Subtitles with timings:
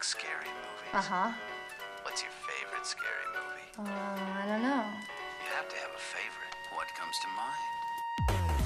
[0.00, 0.94] like scary movies.
[0.94, 1.32] Uh huh.
[2.04, 3.68] What's your favorite scary movie?
[3.78, 4.86] Uh, I don't know.
[5.44, 6.54] You have to have a favorite.
[6.74, 8.62] What comes to mind?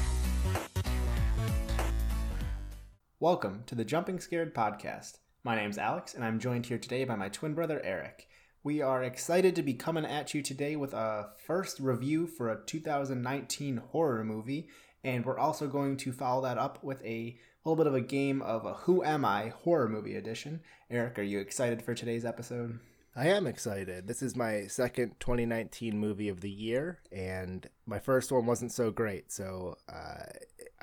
[3.19, 5.19] Welcome to the Jumping Scared podcast.
[5.43, 8.29] My name's Alex, and I'm joined here today by my twin brother Eric.
[8.63, 12.65] We are excited to be coming at you today with a first review for a
[12.65, 14.69] 2019 horror movie,
[15.03, 18.43] and we're also going to follow that up with a little bit of a game
[18.43, 20.61] of a Who Am I horror movie edition.
[20.91, 22.79] Eric, are you excited for today's episode?
[23.17, 24.07] I am excited.
[24.07, 28.91] This is my second 2019 movie of the year, and my first one wasn't so
[28.91, 29.33] great.
[29.33, 30.25] So uh,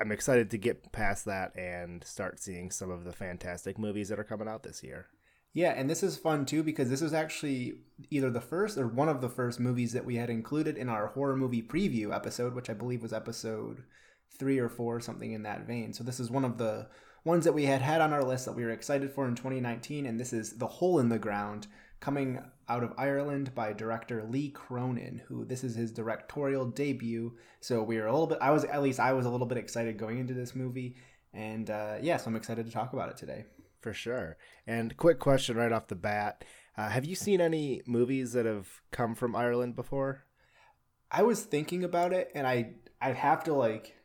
[0.00, 4.18] I'm excited to get past that and start seeing some of the fantastic movies that
[4.18, 5.06] are coming out this year.
[5.52, 7.74] Yeah, and this is fun too because this was actually
[8.10, 11.08] either the first or one of the first movies that we had included in our
[11.08, 13.84] horror movie preview episode, which I believe was episode
[14.38, 15.92] three or four, something in that vein.
[15.92, 16.88] So this is one of the
[17.24, 20.06] ones that we had had on our list that we were excited for in 2019,
[20.06, 21.66] and this is The Hole in the Ground,
[22.00, 27.36] coming out of Ireland by director Lee Cronin, who this is his directorial debut.
[27.60, 29.58] So we were a little bit, I was at least I was a little bit
[29.58, 30.96] excited going into this movie,
[31.32, 33.44] and uh, yeah, so I'm excited to talk about it today.
[33.80, 34.36] For sure.
[34.66, 36.44] And quick question right off the bat:
[36.76, 40.24] uh, Have you seen any movies that have come from Ireland before?
[41.10, 43.96] I was thinking about it, and I I'd have to like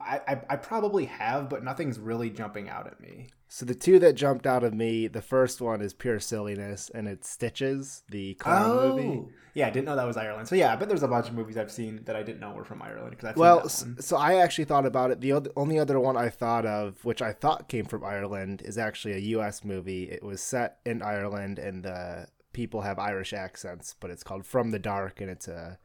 [0.00, 3.28] I, I, I probably have, but nothing's really jumping out at me.
[3.48, 7.06] So the two that jumped out of me, the first one is pure silliness, and
[7.06, 8.96] it's Stitches, the clown oh.
[8.96, 9.28] movie.
[9.54, 10.48] Yeah, I didn't know that was Ireland.
[10.48, 12.52] So yeah, I bet there's a bunch of movies I've seen that I didn't know
[12.52, 13.10] were from Ireland.
[13.10, 15.20] Because well, so I actually thought about it.
[15.20, 19.14] The only other one I thought of, which I thought came from Ireland, is actually
[19.14, 19.64] a U.S.
[19.64, 20.04] movie.
[20.04, 24.70] It was set in Ireland, and the people have Irish accents, but it's called From
[24.70, 25.78] the Dark, and it's a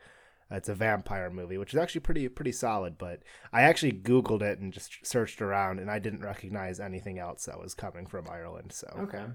[0.50, 2.98] it's a vampire movie, which is actually pretty pretty solid.
[2.98, 7.46] But I actually Googled it and just searched around, and I didn't recognize anything else
[7.46, 8.72] that was coming from Ireland.
[8.72, 9.26] So okay.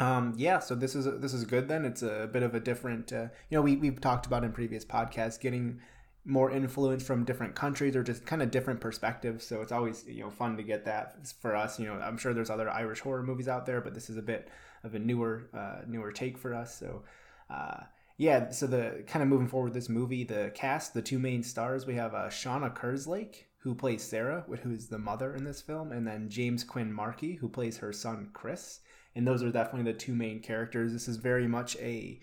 [0.00, 1.68] Um, yeah, so this is this is good.
[1.68, 3.12] Then it's a bit of a different.
[3.12, 5.80] Uh, you know, we we've talked about in previous podcasts getting
[6.26, 9.46] more influence from different countries or just kind of different perspectives.
[9.46, 11.78] So it's always you know fun to get that for us.
[11.78, 14.22] You know, I'm sure there's other Irish horror movies out there, but this is a
[14.22, 14.48] bit
[14.84, 16.78] of a newer uh, newer take for us.
[16.78, 17.02] So.
[17.50, 17.82] Uh,
[18.16, 21.86] yeah, so the kind of moving forward this movie, the cast, the two main stars,
[21.86, 26.06] we have uh, Shauna Kerslake, who plays Sarah, who's the mother in this film, and
[26.06, 28.80] then James Quinn Markey, who plays her son Chris.
[29.16, 30.92] And those are definitely the two main characters.
[30.92, 32.20] This is very much a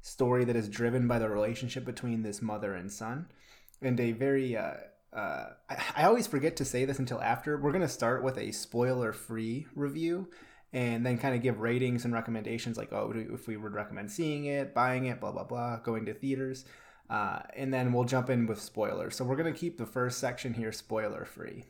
[0.00, 3.26] story that is driven by the relationship between this mother and son,
[3.80, 4.74] and a very uh,
[5.14, 7.56] uh, I, I always forget to say this until after.
[7.56, 10.28] We're gonna start with a spoiler-free review
[10.74, 14.46] and then kind of give ratings and recommendations like, oh, if we would recommend seeing
[14.46, 16.64] it, buying it, blah, blah, blah, going to theaters.
[17.08, 19.14] Uh, and then we'll jump in with spoilers.
[19.14, 21.66] So we're going to keep the first section here spoiler free.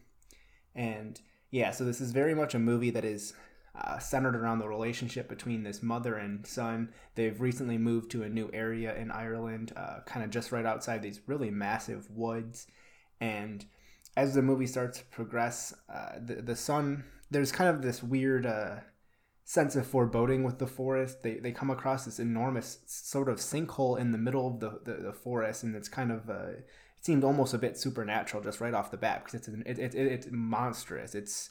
[0.75, 1.21] And
[1.51, 3.35] yeah, so this is very much a movie that is
[3.79, 6.89] uh, centered around the relationship between this mother and son.
[7.15, 11.03] They've recently moved to a new area in Ireland, uh, kind of just right outside
[11.03, 12.69] these really massive woods.
[13.21, 13.67] And
[14.17, 18.47] as the movie starts to progress, uh, the, the son, there's kind of this weird
[18.47, 18.77] uh,
[19.45, 21.23] sense of foreboding with the forest.
[21.23, 25.03] They, they come across this enormous sort of sinkhole in the middle of the, the,
[25.03, 26.67] the forest, and it's kind of uh, it
[27.03, 29.95] seemed almost a bit supernatural just right off the bat because it's an, it, it,
[29.95, 31.15] it, it's monstrous.
[31.15, 31.51] It's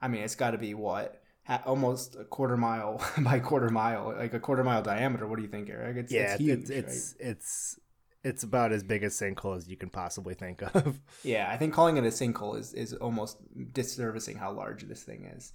[0.00, 1.20] I mean it's got to be what
[1.66, 5.26] almost a quarter mile by quarter mile, like a quarter mile diameter.
[5.26, 5.96] What do you think, Eric?
[5.96, 6.60] It's, yeah, it's huge.
[6.60, 7.30] It's it's, right?
[7.30, 7.78] it's
[8.22, 11.00] it's about as big a sinkhole as you can possibly think of.
[11.24, 13.38] yeah, I think calling it a sinkhole is is almost
[13.72, 15.52] disservicing how large this thing is,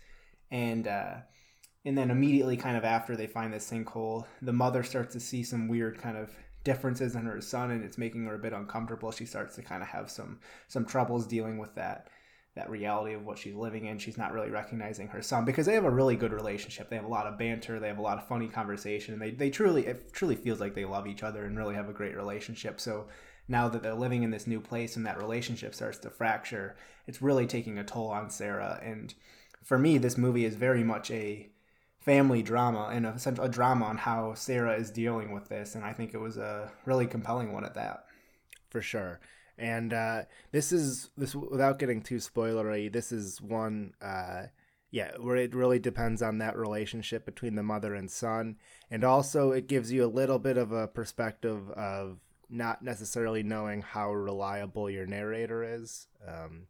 [0.52, 0.86] and.
[0.86, 1.14] uh
[1.88, 5.44] and then immediately kind of after they find this sinkhole the mother starts to see
[5.44, 6.30] some weird kind of
[6.68, 9.10] differences in her son and it's making her a bit uncomfortable.
[9.10, 12.10] She starts to kind of have some some troubles dealing with that
[12.56, 14.00] that reality of what she's living in.
[14.00, 16.90] She's not really recognizing her son because they have a really good relationship.
[16.90, 17.80] They have a lot of banter.
[17.80, 20.76] They have a lot of funny conversation and they, they truly it truly feels like
[20.76, 22.82] they love each other and really have a great relationship.
[22.82, 23.08] So
[23.48, 26.76] now that they're living in this new place and that relationship starts to fracture
[27.08, 28.78] it's really taking a toll on sarah.
[28.84, 29.14] And
[29.64, 31.50] for me this movie is very much a
[32.08, 35.92] family drama and a, a drama on how Sarah is dealing with this, and I
[35.92, 38.06] think it was a really compelling one at that.
[38.70, 39.20] For sure.
[39.58, 40.22] And uh,
[40.54, 42.90] this is this without getting too spoilery.
[42.90, 44.44] This is one, uh,
[44.90, 48.56] yeah, where it really depends on that relationship between the mother and son,
[48.90, 52.20] and also it gives you a little bit of a perspective of
[52.50, 56.68] not necessarily knowing how reliable your narrator is um,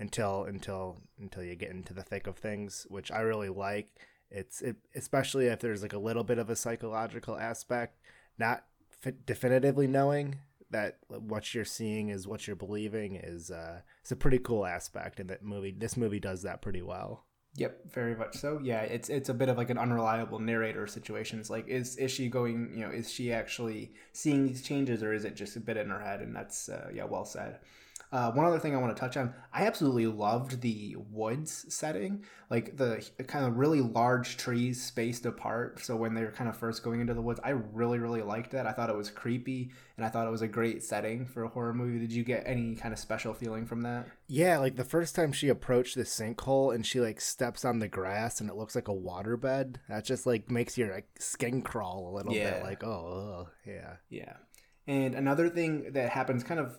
[0.00, 4.00] until until until you get into the thick of things, which I really like
[4.32, 8.00] it's it, especially if there's like a little bit of a psychological aspect,
[8.38, 8.64] not
[9.26, 10.38] definitively knowing
[10.70, 15.20] that what you're seeing is what you're believing is uh, it's a pretty cool aspect,
[15.20, 17.26] and that movie this movie does that pretty well.
[17.56, 18.58] Yep, very much so.
[18.62, 21.38] Yeah, it's it's a bit of like an unreliable narrator situation.
[21.38, 22.72] It's like is is she going?
[22.74, 25.90] You know, is she actually seeing these changes, or is it just a bit in
[25.90, 26.20] her head?
[26.20, 27.58] And that's uh, yeah, well said.
[28.12, 32.24] Uh, one other thing I want to touch on, I absolutely loved the woods setting,
[32.50, 35.82] like the kind of really large trees spaced apart.
[35.82, 38.66] So when they're kind of first going into the woods, I really, really liked that.
[38.66, 41.48] I thought it was creepy and I thought it was a great setting for a
[41.48, 41.98] horror movie.
[42.00, 44.06] Did you get any kind of special feeling from that?
[44.28, 47.88] Yeah, like the first time she approached the sinkhole and she like steps on the
[47.88, 52.10] grass and it looks like a waterbed, that just like makes your like skin crawl
[52.12, 52.56] a little Yeah.
[52.56, 52.62] bit.
[52.62, 53.94] Like, oh, ugh, yeah.
[54.10, 54.34] Yeah.
[54.86, 56.78] And another thing that happens kind of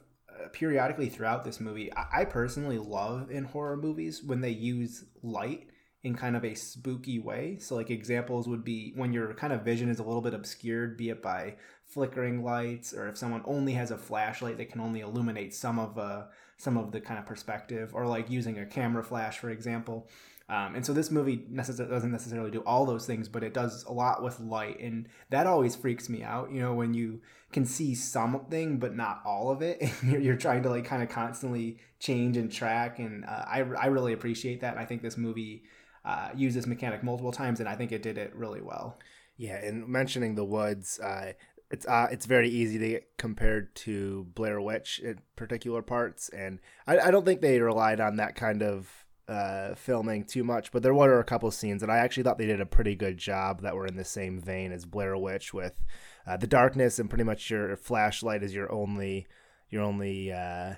[0.51, 5.67] periodically throughout this movie, I, I personally love in horror movies when they use light
[6.03, 7.57] in kind of a spooky way.
[7.59, 10.97] So, like, examples would be when your kind of vision is a little bit obscured,
[10.97, 15.01] be it by flickering lights or if someone only has a flashlight that can only
[15.01, 16.23] illuminate some of uh,
[16.57, 20.09] some of the kind of perspective, or like using a camera flash, for example.
[20.53, 23.83] Um, and so this movie necess- doesn't necessarily do all those things, but it does
[23.85, 26.51] a lot with light, and that always freaks me out.
[26.51, 27.21] You know, when you
[27.51, 31.01] can see something but not all of it, and you're, you're trying to like kind
[31.01, 32.99] of constantly change and track.
[32.99, 34.77] And uh, I I really appreciate that.
[34.77, 35.63] I think this movie
[36.05, 38.99] uh, used this mechanic multiple times, and I think it did it really well.
[39.37, 41.33] Yeah, and mentioning the woods, uh,
[41.71, 46.59] it's uh, it's very easy to get compared to Blair Witch in particular parts, and
[46.85, 50.71] I, I don't think they relied on that kind of uh, filming too much.
[50.71, 53.17] But there were a couple scenes that I actually thought they did a pretty good
[53.17, 55.81] job that were in the same vein as Blair Witch, with
[56.27, 59.27] uh, the darkness and pretty much your flashlight is your only
[59.69, 60.75] your only uh,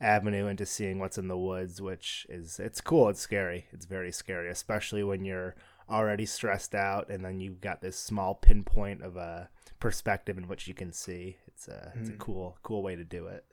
[0.00, 3.08] avenue into seeing what's in the woods, which is it's cool.
[3.08, 3.66] It's scary.
[3.72, 5.54] It's very scary, especially when you're
[5.90, 9.48] already stressed out and then you've got this small pinpoint of a
[9.80, 11.36] perspective in which you can see.
[11.46, 13.44] It's a it's a cool cool way to do it.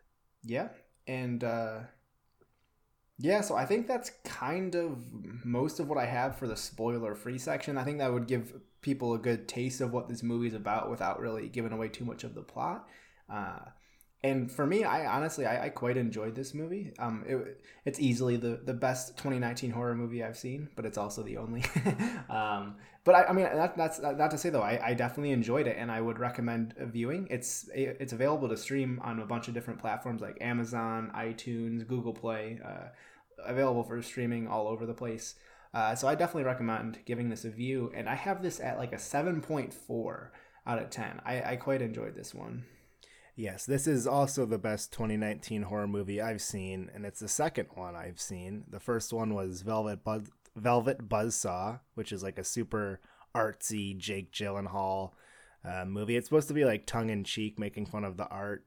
[0.44, 0.70] Yeah,
[1.08, 1.80] and uh,
[3.18, 4.98] yeah, so I think that's kind of
[5.46, 7.78] most of what I have for the spoiler-free section.
[7.78, 11.20] I think that would give people a good taste of what this movie's about without
[11.20, 12.88] really giving away too much of the plot.
[13.30, 13.60] Uh,
[14.26, 16.94] and for me, I honestly I, I quite enjoyed this movie.
[17.00, 21.24] Um, it, it's easily the the best 2019 horror movie I've seen, but it's also
[21.24, 21.64] the only.
[22.30, 24.64] um, but I, I mean, that, that's not to say though.
[24.64, 27.28] I, I definitely enjoyed it, and I would recommend viewing.
[27.30, 32.14] It's it's available to stream on a bunch of different platforms like Amazon, iTunes, Google
[32.14, 32.60] Play.
[32.66, 32.90] Uh,
[33.44, 35.36] available for streaming all over the place.
[35.74, 38.94] Uh, so I definitely recommend giving this a view, and I have this at like
[38.94, 40.28] a 7.4
[40.66, 41.22] out of 10.
[41.26, 42.64] I, I quite enjoyed this one.
[43.36, 47.68] Yes, this is also the best 2019 horror movie I've seen, and it's the second
[47.74, 48.64] one I've seen.
[48.70, 53.02] The first one was Velvet Buzz Velvet Buzzsaw, which is like a super
[53.36, 55.12] artsy Jake Gyllenhaal
[55.66, 56.16] uh, movie.
[56.16, 58.64] It's supposed to be like tongue in cheek, making fun of the art,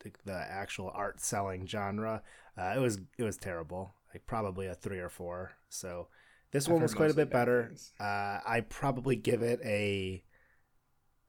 [0.00, 2.22] the, the actual art selling genre.
[2.56, 5.52] Uh, it was it was terrible, like probably a three or four.
[5.68, 6.06] So
[6.52, 7.72] this I've one was quite a bit better.
[7.98, 10.22] Uh, I probably give it a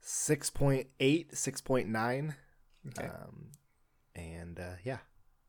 [0.05, 2.35] 6.8, 6.9.
[2.87, 3.07] Okay.
[3.07, 3.47] Um,
[4.15, 4.99] and uh, yeah,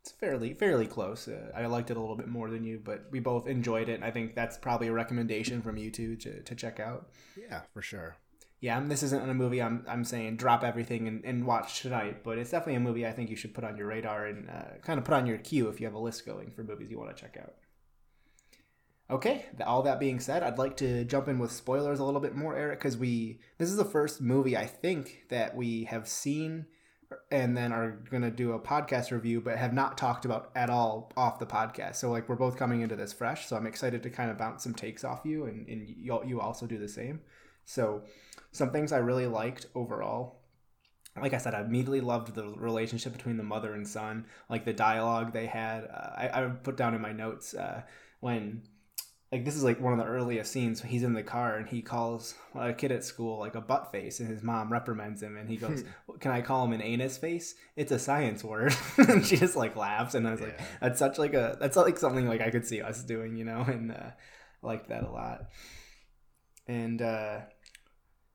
[0.01, 1.29] It's fairly fairly close.
[1.29, 4.03] Uh, I liked it a little bit more than you, but we both enjoyed it.
[4.03, 7.11] I think that's probably a recommendation from you two to, to check out.
[7.37, 8.17] yeah, for sure.
[8.61, 12.39] Yeah, this isn't a movie I'm, I'm saying drop everything and, and watch tonight, but
[12.39, 14.99] it's definitely a movie I think you should put on your radar and uh, kind
[14.99, 17.15] of put on your queue if you have a list going for movies you want
[17.15, 17.53] to check out.
[19.09, 22.35] Okay, all that being said, I'd like to jump in with spoilers a little bit
[22.35, 26.67] more, Eric, because we this is the first movie I think that we have seen
[27.31, 30.71] and then are going to do a podcast review, but have not talked about at
[30.71, 31.97] all off the podcast.
[31.97, 34.65] So like we're both coming into this fresh, so I'm excited to kind of bounce
[34.65, 37.21] some takes off you, and and you you also do the same.
[37.65, 38.03] So
[38.51, 40.41] some things I really liked overall.
[41.21, 44.73] Like I said, I immediately loved the relationship between the mother and son, like the
[44.73, 45.85] dialogue they had.
[45.85, 47.83] Uh, I, I put down in my notes uh,
[48.21, 48.63] when,
[49.33, 50.81] like, this is like one of the earliest scenes.
[50.81, 54.21] He's in the car and he calls a kid at school like a butt face,
[54.21, 55.83] and his mom reprimands him, and he goes,
[56.21, 57.55] "Can I call him an anus face?
[57.75, 61.19] It's a science word." and she just like laughs, and I was like, "That's such
[61.19, 64.11] like a that's like something like I could see us doing, you know," and uh,
[64.63, 65.47] I liked that a lot.
[66.69, 67.41] And uh,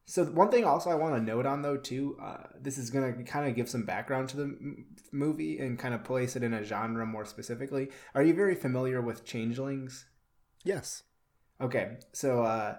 [0.05, 3.23] so one thing also I want to note on though too, uh, this is gonna
[3.23, 6.53] kind of give some background to the m- movie and kind of place it in
[6.53, 7.89] a genre more specifically.
[8.13, 10.05] Are you very familiar with changelings?
[10.63, 11.03] Yes.
[11.59, 12.77] Okay, so uh,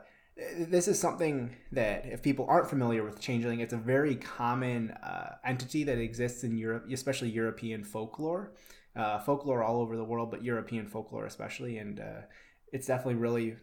[0.59, 5.37] this is something that if people aren't familiar with changeling, it's a very common uh,
[5.45, 8.53] entity that exists in Europe, especially European folklore,
[8.97, 12.23] uh, folklore all over the world, but European folklore especially, and uh,
[12.73, 13.57] it's definitely really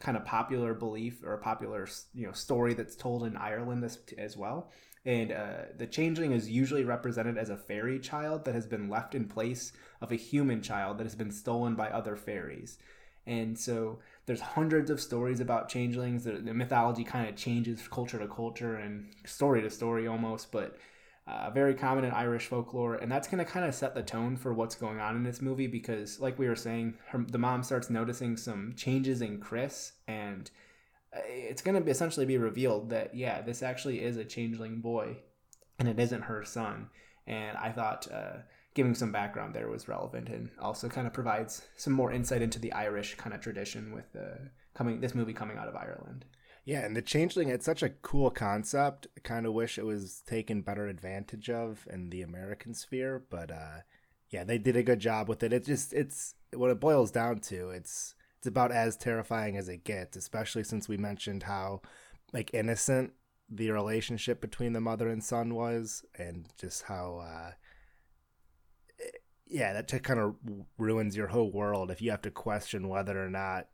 [0.00, 3.98] kind of popular belief or a popular you know story that's told in Ireland as,
[4.18, 4.72] as well.
[5.06, 9.14] And uh, the changeling is usually represented as a fairy child that has been left
[9.14, 12.78] in place of a human child that has been stolen by other fairies
[13.26, 16.24] And so there's hundreds of stories about changelings.
[16.24, 20.76] The, the mythology kind of changes culture to culture and story to story almost, but
[21.26, 24.36] uh, very common in Irish folklore, and that's going to kind of set the tone
[24.36, 27.62] for what's going on in this movie because, like we were saying, her, the mom
[27.62, 30.50] starts noticing some changes in Chris, and
[31.16, 35.16] uh, it's going to essentially be revealed that yeah, this actually is a changeling boy,
[35.78, 36.90] and it isn't her son.
[37.26, 38.40] And I thought uh,
[38.74, 42.58] giving some background there was relevant, and also kind of provides some more insight into
[42.58, 46.24] the Irish kind of tradition with uh, coming this movie coming out of Ireland.
[46.64, 49.06] Yeah, and the changeling it's such a cool concept.
[49.16, 53.50] I kind of wish it was taken better advantage of in the American sphere, but
[53.50, 53.80] uh
[54.30, 55.52] yeah, they did a good job with it.
[55.52, 57.70] It just it's what it boils down to.
[57.70, 61.82] It's it's about as terrifying as it gets, especially since we mentioned how
[62.32, 63.12] like innocent
[63.50, 67.52] the relationship between the mother and son was and just how uh
[69.46, 70.34] yeah, that just kind of
[70.78, 73.68] ruins your whole world if you have to question whether or not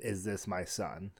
[0.00, 1.12] is this my son.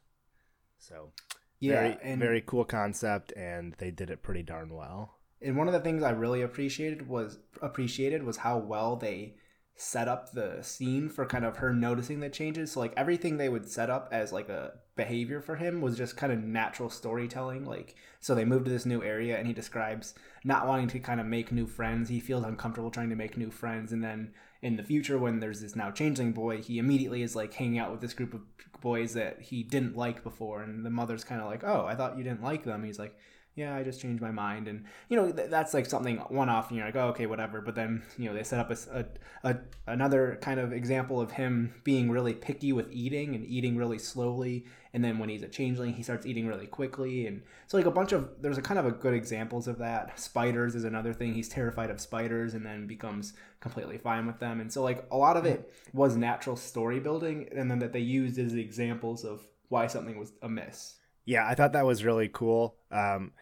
[0.79, 1.13] So
[1.61, 5.19] Yeah, very very cool concept, and they did it pretty darn well.
[5.43, 9.37] and one of the things I really appreciated was appreciated was how well they
[9.77, 12.73] set up the scene for kind of her noticing the changes.
[12.73, 16.17] So like everything they would set up as like a behavior for him was just
[16.17, 17.65] kind of natural storytelling.
[17.65, 20.15] Like so they moved to this new area and he describes
[20.45, 22.09] not wanting to kind of make new friends.
[22.09, 25.61] He feels uncomfortable trying to make new friends and then in the future when there's
[25.61, 28.41] this now changeling boy, he immediately is like hanging out with this group of
[28.81, 32.17] boys that he didn't like before and the mother's kind of like, "Oh, I thought
[32.17, 33.15] you didn't like them." He's like,
[33.57, 36.69] yeah, I just changed my mind, and you know th- that's like something one off,
[36.69, 37.61] and you're like, oh, okay, whatever.
[37.61, 39.07] But then you know they set up a
[39.45, 39.57] a
[39.87, 44.67] another kind of example of him being really picky with eating and eating really slowly,
[44.93, 47.93] and then when he's a changeling, he starts eating really quickly, and so like a
[47.93, 50.19] bunch of there's a kind of a good examples of that.
[50.19, 51.35] Spiders is another thing.
[51.35, 55.17] He's terrified of spiders, and then becomes completely fine with them, and so like a
[55.17, 59.47] lot of it was natural story building, and then that they used as examples of
[59.69, 60.97] why something was amiss.
[61.25, 62.77] Yeah, I thought that was really cool.
[62.91, 63.33] Um,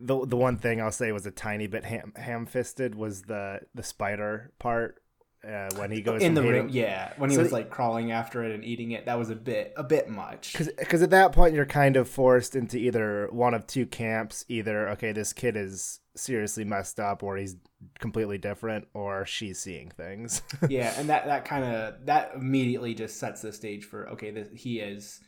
[0.00, 3.60] the the one thing I'll say was a tiny bit ham ham fisted was the
[3.74, 5.00] the spider part
[5.46, 7.12] uh, when he goes in the ring, yeah.
[7.18, 9.74] When he So was like crawling after it and eating it, that was a bit
[9.76, 10.56] a bit much.
[10.78, 14.88] because at that point you're kind of forced into either one of two camps either
[14.90, 17.56] okay this kid is seriously messed up or he's
[17.98, 23.18] completely different or she's seeing things yeah, and that that kind of that immediately just
[23.18, 25.20] sets the stage for okay, this, he is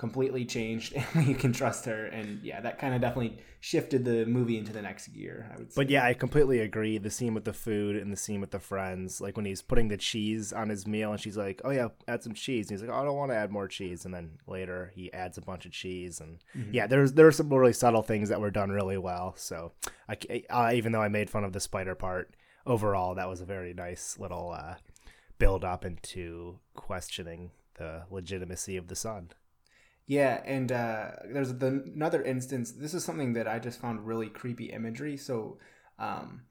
[0.00, 2.06] completely changed and we can trust her.
[2.06, 5.70] And yeah that kind of definitely shifted the movie into the next gear i would
[5.70, 5.82] say.
[5.82, 6.96] but yeah i completely agree.
[6.96, 9.88] The scene with the food and the scene with the friends like when he's putting
[9.88, 12.70] the cheese on his meal and she's like oh yeah add some cheese.
[12.70, 14.06] And he's like oh, i don't want to add more cheese.
[14.06, 16.38] And then later he adds a bunch of cheese and
[16.72, 19.34] yeah there's there's some really subtle things that were done really well.
[19.36, 19.72] So
[20.08, 20.16] i
[20.48, 22.34] uh, even though i made fun of the spider part
[22.66, 24.76] overall that was a very nice little uh
[25.38, 29.30] build up into questioning the legitimacy of the son
[30.10, 32.72] Yeah, and uh, there's the, another instance.
[32.72, 35.16] This is something that I just found really creepy imagery.
[35.16, 35.58] So
[36.00, 36.42] um,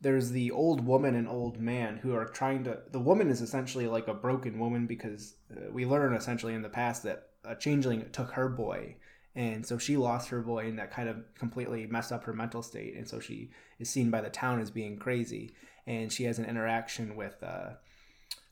[0.00, 2.78] there's the old woman and old man who are trying to.
[2.90, 6.70] The woman is essentially like a broken woman because uh, we learn essentially in the
[6.70, 8.96] past that a changeling took her boy.
[9.34, 12.62] And so she lost her boy, and that kind of completely messed up her mental
[12.62, 12.94] state.
[12.96, 15.54] And so she is seen by the town as being crazy.
[15.86, 17.72] And she has an interaction with uh,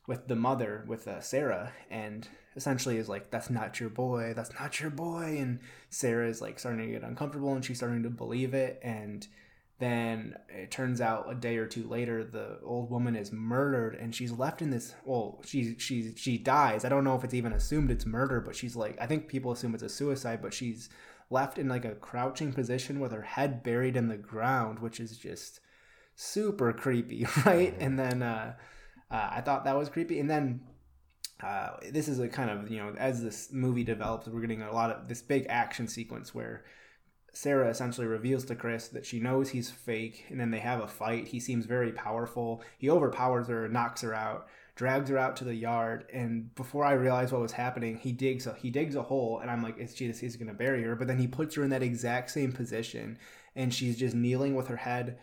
[0.07, 4.53] with the mother with uh, Sarah and essentially is like that's not your boy that's
[4.59, 8.09] not your boy and Sarah is like starting to get uncomfortable and she's starting to
[8.09, 9.27] believe it and
[9.79, 14.13] then it turns out a day or two later the old woman is murdered and
[14.13, 16.85] she's left in this well she she she dies.
[16.85, 19.51] I don't know if it's even assumed it's murder but she's like I think people
[19.51, 20.89] assume it's a suicide but she's
[21.29, 25.17] left in like a crouching position with her head buried in the ground which is
[25.17, 25.61] just
[26.15, 27.75] super creepy right?
[27.79, 28.53] And then uh
[29.11, 30.19] uh, I thought that was creepy.
[30.19, 30.61] And then
[31.43, 34.71] uh, this is a kind of you know as this movie develops, we're getting a
[34.71, 36.63] lot of this big action sequence where
[37.33, 40.87] Sarah essentially reveals to Chris that she knows he's fake, and then they have a
[40.87, 41.29] fight.
[41.29, 42.61] He seems very powerful.
[42.77, 46.93] He overpowers her, knocks her out, drags her out to the yard, and before I
[46.93, 49.93] realized what was happening, he digs a he digs a hole, and I'm like, it's
[49.93, 50.95] Jesus, he's gonna bury her.
[50.95, 53.17] But then he puts her in that exact same position,
[53.55, 55.17] and she's just kneeling with her head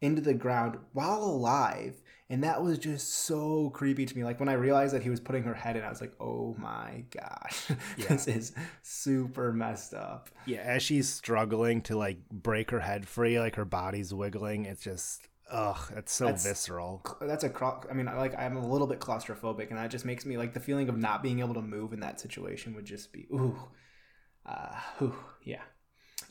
[0.00, 2.02] into the ground while alive.
[2.30, 4.22] And that was just so creepy to me.
[4.24, 6.54] Like when I realized that he was putting her head in, I was like, oh
[6.58, 7.66] my gosh,
[8.08, 10.30] this is super messed up.
[10.46, 14.82] yeah as she's struggling to like break her head free like her body's wiggling it's
[14.82, 17.50] just ugh it's so That's- visceral That's a
[17.90, 20.60] I mean, like I'm a little bit claustrophobic, and that just makes me like the
[20.60, 23.58] feeling of not being able to move in that situation would just be ooh,
[24.46, 25.62] uh, ooh, yeah.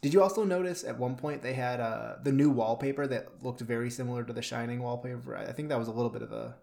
[0.02, 3.62] Did you also notice at one point they had uh, the new wallpaper that looked
[3.62, 5.36] very similar to the Shining wallpaper?
[5.36, 6.56] I think that was a little bit of a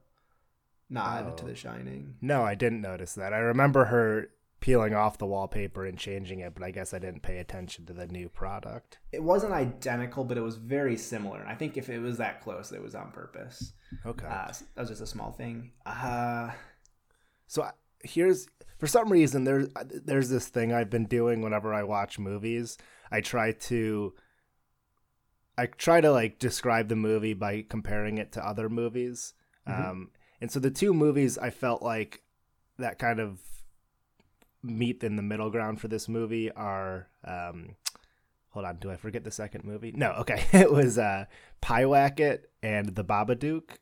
[0.88, 1.34] nod Oh.
[1.36, 2.14] to The Shining.
[2.20, 3.32] No, I didn't notice that.
[3.34, 7.20] I remember her peeling off the wallpaper and changing it, but I guess I didn't
[7.22, 8.98] pay attention to the new product.
[9.12, 11.44] It wasn't identical, but it was very similar.
[11.46, 13.72] I think if it was that close, it was on purpose.
[14.06, 14.26] Okay.
[14.26, 15.72] Uh, that was just a small thing.
[15.84, 16.52] Uh,
[17.48, 17.72] So I-
[18.06, 18.46] here's
[18.78, 22.78] for some reason there's there's this thing I've been doing whenever I watch movies.
[23.10, 24.14] I try to
[25.58, 29.32] I try to like describe the movie by comparing it to other movies.
[29.66, 30.10] Um,
[30.40, 32.22] and so the two movies I felt like
[32.78, 33.40] that kind of
[34.62, 37.76] meet in the middle ground for this movie are um,
[38.50, 39.92] hold on, do I forget the second movie?
[39.92, 40.44] No, okay.
[40.52, 41.26] It was uh
[41.62, 43.78] Pyewacket and The Babadook.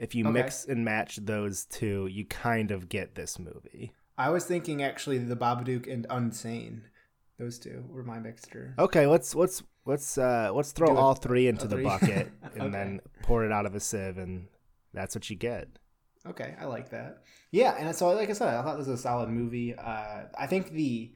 [0.00, 0.32] If you Okay.
[0.32, 3.92] mix and match those two, you kind of get this movie.
[4.16, 6.82] I was thinking actually the Babadook and Unsane.
[7.38, 8.74] Those two were my mixture.
[8.78, 11.84] Okay, let's let's let's uh let's throw Do all three into the three?
[11.84, 12.70] bucket and Okay.
[12.72, 14.48] then pour it out of a sieve and
[14.94, 15.68] that's what you get.
[16.26, 17.22] Okay, I like that.
[17.50, 19.74] Yeah, and so like I said, I thought this was a solid movie.
[19.74, 21.12] Uh, I think the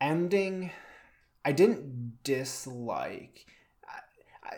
[0.00, 0.70] ending,
[1.44, 3.46] I didn't dislike.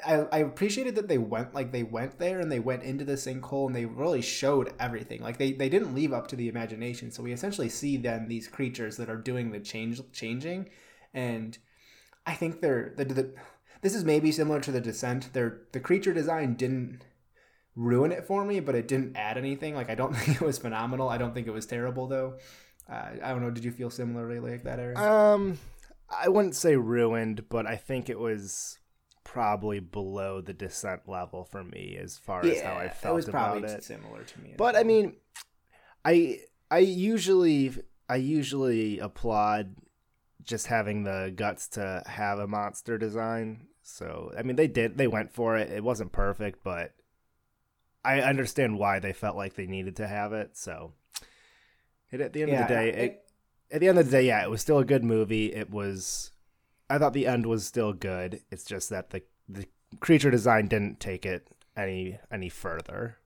[0.05, 3.15] I, I, appreciated that they went like they went there and they went into the
[3.15, 5.23] sinkhole and they really showed everything.
[5.23, 7.11] Like they, they didn't leave up to the imagination.
[7.11, 10.69] So we essentially see then these creatures that are doing the change changing,
[11.15, 11.57] and
[12.27, 13.35] I think they're the, the
[13.81, 15.33] this is maybe similar to the descent.
[15.33, 17.03] They're the creature design didn't
[17.75, 19.75] ruin it for me, but it didn't add anything.
[19.75, 21.09] Like I don't think it was phenomenal.
[21.09, 22.39] I don't think it was terrible though.
[22.91, 23.51] Uh, I don't know.
[23.51, 24.99] Did you feel similarly like that, Eric?
[24.99, 25.59] Um
[26.11, 28.79] I wouldn't say ruined, but I think it was
[29.29, 33.27] probably below the descent level for me as far as how I felt it was
[33.27, 33.85] probably it.
[33.85, 34.55] similar to me.
[34.57, 35.17] But I mean,
[36.05, 37.75] I I usually
[38.09, 39.77] I usually applaud
[40.43, 43.67] just having the guts to have a monster design.
[43.83, 45.71] So I mean, they did they went for it.
[45.71, 46.95] It wasn't perfect, but
[48.05, 50.57] I understand why they felt like they needed to have it.
[50.57, 50.95] So
[52.11, 53.25] it, at the end of the Yeah, day, it,
[53.71, 55.53] at the end of the day, yeah, it was still a good movie.
[55.53, 56.31] It was.
[56.91, 58.41] I thought the end was still good.
[58.51, 59.67] It's just that the the
[60.01, 63.19] creature design didn't take it any any further.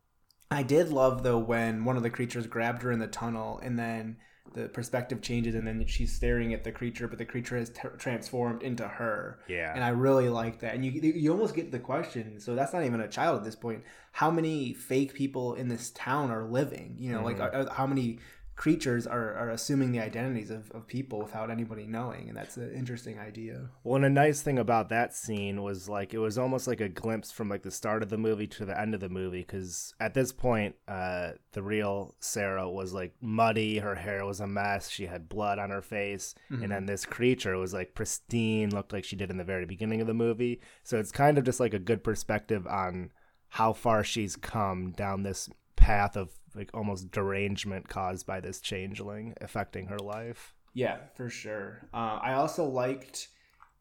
[0.51, 3.79] I did love though when one of the creatures grabbed her in the tunnel and
[3.79, 4.19] then
[4.55, 7.89] the perspective changes and then she's staring at the creature, but the creature has t-
[7.97, 9.39] transformed into her.
[9.49, 9.73] Yeah.
[9.75, 10.75] And I really like that.
[10.75, 12.39] And you you almost get the question.
[12.39, 13.83] So that's not even a child at this point.
[14.11, 16.97] How many fake people in this town are living?
[16.99, 17.57] You know, like Mm-hmm.
[17.57, 18.19] are, are- how many
[18.63, 22.29] creatures are, are assuming the identities of, of people without anybody knowing?
[22.29, 23.71] And that's an interesting idea.
[23.83, 26.89] Well, and a nice thing about that scene was like it was almost like a
[26.89, 29.95] glimpse from like the start of the movie to the end of the movie because
[29.99, 34.89] at this point, uh, the real Sarah was like muddy, her hair was a mess,
[34.89, 39.05] she had blood on her face, and then this creature was like pristine, looked like
[39.05, 40.61] she did in the very beginning of the movie.
[40.85, 43.11] So it's kind of just like a good perspective on
[43.49, 49.35] how far she's come down this path of like almost derangement caused by this changeling
[49.41, 50.55] affecting her life.
[50.75, 51.89] Yeah, for sure.
[51.93, 53.29] Uh, I also liked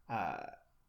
[0.09, 0.37] uh,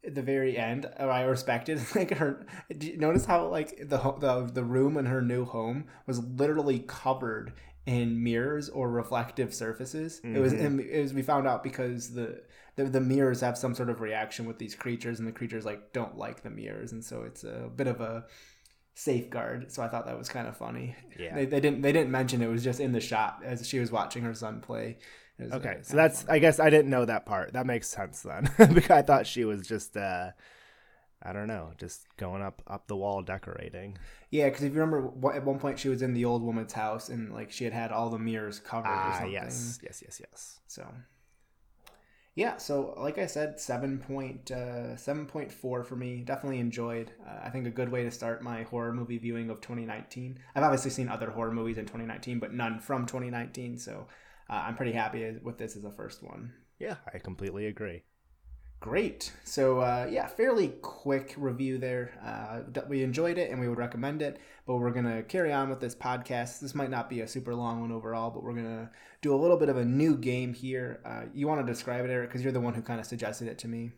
[0.03, 0.91] the very end.
[0.99, 2.47] Or I respected like her.
[2.77, 6.81] Do you notice how like the the the room in her new home was literally
[6.81, 7.53] covered
[7.87, 10.21] in mirrors or reflective surfaces.
[10.25, 10.81] It was Mm-hmm.
[10.81, 12.43] it was we found out because the,
[12.77, 15.93] the the mirrors have some sort of reaction with these creatures, and the creatures like
[15.93, 18.25] don't like the mirrors, and so it's a bit of a
[18.95, 19.73] safeguard.
[19.73, 20.95] So I thought that was kind of funny.
[21.19, 21.35] Yeah.
[21.35, 23.91] They, they didn't they didn't mention it was just in the shot as she was
[23.91, 24.99] watching her son play.
[25.39, 26.27] Was, uh, Okay, so that's.
[26.29, 27.55] I guess I didn't know that part.
[27.55, 30.31] That makes sense then, because I thought she was just uh
[31.25, 33.97] I don't know, just going up up the wall decorating.
[34.31, 34.49] yeah.
[34.49, 37.33] Because if you remember, at one point she was in the old woman's house and
[37.33, 40.61] like she had had all the mirrors covered Ah, yes, yes, yes, yes.
[40.67, 40.87] So
[42.35, 43.99] yeah, so like I said, seven
[44.51, 44.97] uh,
[45.85, 46.23] for me.
[46.23, 47.13] Definitely enjoyed.
[47.27, 50.39] Uh, I think a good way to start my horror movie viewing of 2019.
[50.55, 53.79] I've obviously seen other horror movies in 2019, but none from 2019.
[53.79, 54.07] So
[54.49, 56.53] uh, I'm pretty happy with this as a first one.
[56.79, 58.03] Yeah, I completely agree.
[58.83, 59.33] Great.
[59.45, 62.19] So uh, yeah, fairly quick review there.
[62.21, 64.41] Uh, we enjoyed it and we would recommend it.
[64.67, 66.59] But we're gonna carry on with this podcast.
[66.59, 68.91] This might not be a super long one overall, but we're gonna
[69.21, 71.01] do a little bit of a new game here.
[71.05, 73.47] Uh, you want to describe it, Eric, because you're the one who kind of suggested
[73.47, 73.93] it to me.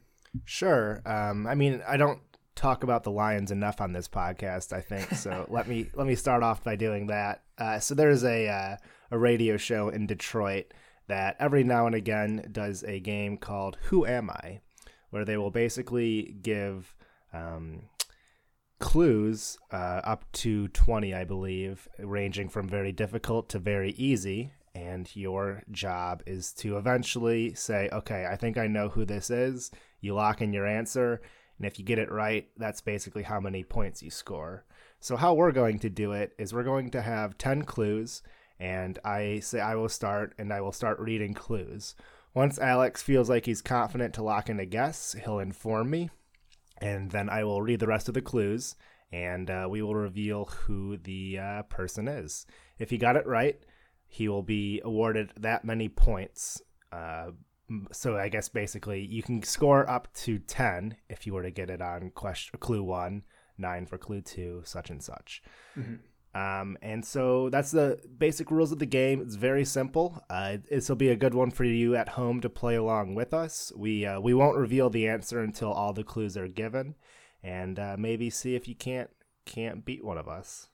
[0.44, 1.01] Sure.
[1.07, 2.20] Um, I mean, I don't
[2.55, 4.70] talk about the Lions enough on this podcast.
[4.75, 5.47] I think so.
[5.51, 7.42] let me let me start off by doing that.
[7.57, 8.77] Uh, so there's a uh,
[9.11, 10.75] a radio show in Detroit
[11.07, 14.61] that every now and again does a game called Who Am I,
[15.14, 16.92] where they will basically give
[17.33, 17.83] um,
[18.81, 24.50] clues uh, up to 20, I believe, ranging from very difficult to very easy.
[24.74, 29.70] And your job is to eventually say, okay, I think I know who this is.
[30.00, 31.22] You lock in your answer.
[31.59, 34.64] And if you get it right, that's basically how many points you score.
[34.98, 38.20] So how we're going to do it is we're going to have 10 clues
[38.59, 41.94] and I say I will start and I will start reading clues.
[42.35, 46.11] Once Alex feels like he's confident to lock in a guess, he'll inform me
[46.79, 48.75] and then I will read the rest of the clues
[49.12, 52.47] and uh, we will reveal who the uh, person is.
[52.79, 53.61] If he got it right,
[54.07, 56.61] he will be awarded that many points.
[56.90, 57.31] Uh,
[57.92, 61.70] so I guess basically you can score up to 10 if you were to get
[61.70, 63.23] it on question clue 1,
[63.57, 65.42] 9 for clue 2, such and such.
[66.35, 69.20] Um, and so that's the basic rules of the game.
[69.20, 70.20] It's very simple.
[70.29, 73.33] Uh, this will be a good one for you at home to play along with
[73.33, 73.73] us.
[73.77, 76.97] We uh, we won't reveal the answer until all the clues are given,
[77.42, 79.11] and uh, maybe see if you can't
[79.44, 80.68] can't beat one of us.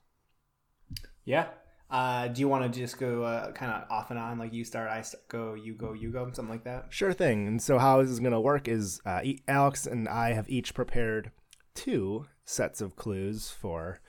[1.25, 1.49] Yeah.
[1.91, 4.65] Uh, do you want to just go uh, kind of off and on, like you
[4.65, 6.87] start, I st- go, you go, you go, something like that?
[6.91, 7.49] Sure thing.
[7.49, 10.49] And so how this is going to work is uh, e- Alex and I have
[10.49, 11.33] each prepared
[11.75, 14.01] two sets of clues for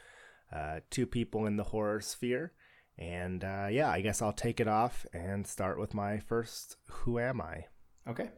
[0.51, 2.53] uh, two people in the horror sphere.
[2.97, 7.19] And uh, yeah, I guess I'll take it off and start with my first Who
[7.19, 7.65] Am I?
[8.07, 8.29] Okay.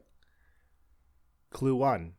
[1.52, 2.13] Clue one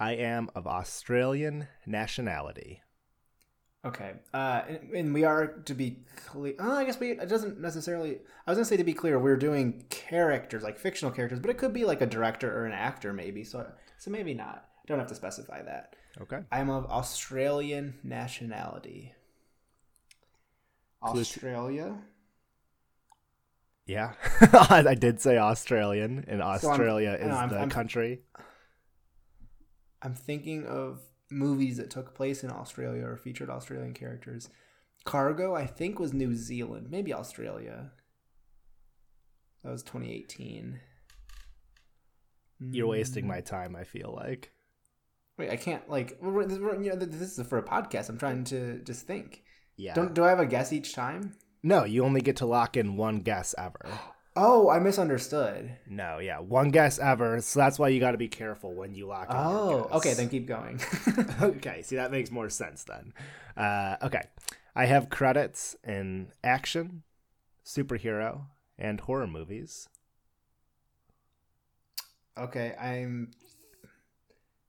[0.00, 2.82] I am of Australian nationality.
[3.84, 4.14] Okay.
[4.34, 6.54] Uh, and, and we are to be clear.
[6.58, 7.12] Oh, I guess we.
[7.12, 8.18] It doesn't necessarily.
[8.46, 11.58] I was gonna say to be clear, we're doing characters like fictional characters, but it
[11.58, 13.44] could be like a director or an actor, maybe.
[13.44, 14.68] So, so maybe not.
[14.86, 15.94] Don't have to specify that.
[16.20, 16.40] Okay.
[16.50, 19.14] I'm of Australian nationality.
[21.02, 21.96] Australia.
[23.86, 24.12] Yeah,
[24.52, 28.20] I did say Australian, and Australia know, is I'm- the I'm- country.
[30.02, 31.00] I'm thinking of
[31.30, 34.48] movies that took place in Australia or featured Australian characters.
[35.04, 37.90] Cargo, I think, was New Zealand, maybe Australia.
[39.64, 40.78] That was 2018.
[42.60, 43.28] You're wasting Mm.
[43.28, 43.74] my time.
[43.74, 44.52] I feel like.
[45.38, 46.20] Wait, I can't like.
[46.20, 48.08] this- You know, this is for a podcast.
[48.10, 49.44] I'm trying to just think.
[49.76, 49.94] Yeah.
[49.94, 51.36] Don't do I have a guess each time?
[51.62, 53.80] No, you only get to lock in one guess ever.
[54.40, 55.78] Oh, I misunderstood.
[55.88, 57.40] No, yeah, one guess ever.
[57.40, 59.36] So that's why you got to be careful when you lock in.
[59.36, 60.80] Oh, okay, then keep going.
[61.42, 63.12] okay, see that makes more sense then.
[63.56, 64.22] Uh, okay,
[64.76, 67.02] I have credits in action,
[67.66, 68.42] superhero,
[68.78, 69.88] and horror movies.
[72.38, 73.32] okay, I'm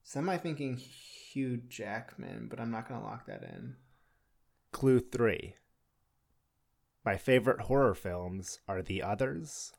[0.09, 3.75] semi thinking Hugh Jackman, but I'm not gonna lock that in.
[4.71, 5.53] Clue three.
[7.05, 9.71] My favorite horror films are The Others,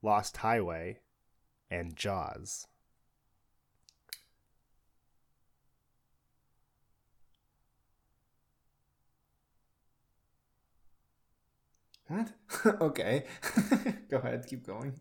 [0.00, 1.00] Lost Highway,
[1.68, 2.68] and Jaws.
[12.06, 12.32] What?
[12.80, 13.24] okay.
[14.08, 15.00] Go ahead, keep going.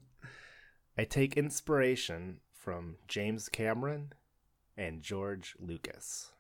[0.98, 4.13] I take inspiration from James Cameron
[4.82, 6.32] and George Lucas.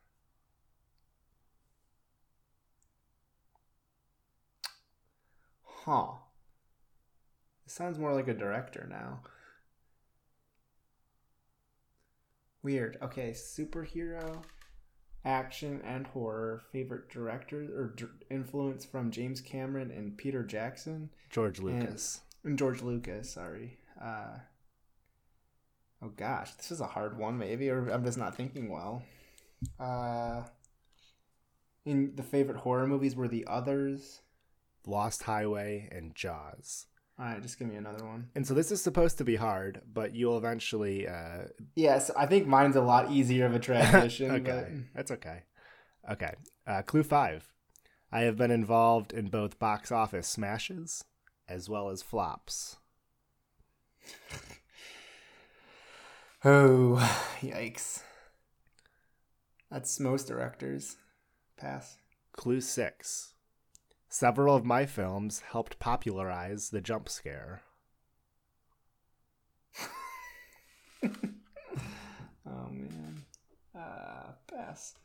[5.63, 6.13] Huh.
[7.65, 9.21] It sounds more like a director now.
[12.63, 12.97] Weird.
[13.01, 14.43] Okay, superhero,
[15.23, 16.63] action, and horror.
[16.71, 22.21] Favorite director or d- influence from James Cameron and Peter Jackson George Lucas.
[22.43, 23.29] and George Lucas.
[23.31, 23.77] Sorry.
[24.01, 24.37] Uh,
[26.01, 27.37] oh gosh, this is a hard one.
[27.37, 29.03] Maybe, or I'm just not thinking well.
[29.79, 30.43] Uh,
[31.85, 34.21] in the favorite horror movies were the others.
[34.85, 36.87] Lost Highway, and Jaws.
[37.19, 38.29] All right, just give me another one.
[38.33, 41.07] And so this is supposed to be hard, but you'll eventually.
[41.07, 41.43] Uh,
[41.75, 44.31] Yes, I think mine's a lot easier of a transition.
[44.31, 45.43] okay, that's okay.
[46.09, 46.33] Okay.
[46.65, 47.47] Uh, clue five.
[48.11, 51.03] I have been involved in both box office smashes
[51.47, 52.77] as well as flops.
[56.43, 56.97] Oh,
[57.41, 58.01] yikes!
[59.69, 60.97] That's most directors.
[61.57, 61.97] Pass.
[62.33, 63.33] Clue six.
[64.09, 67.61] Several of my films helped popularize the jump scare.
[72.45, 73.23] Oh man.
[73.75, 74.95] Uh, pass.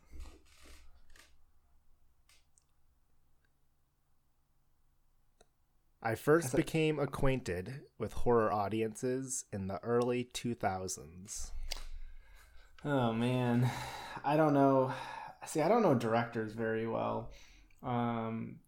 [6.06, 11.50] I first became acquainted with horror audiences in the early 2000s.
[12.84, 13.68] Oh man,
[14.24, 14.92] I don't know.
[15.46, 17.32] See, I don't know directors very well.
[17.82, 18.60] Um,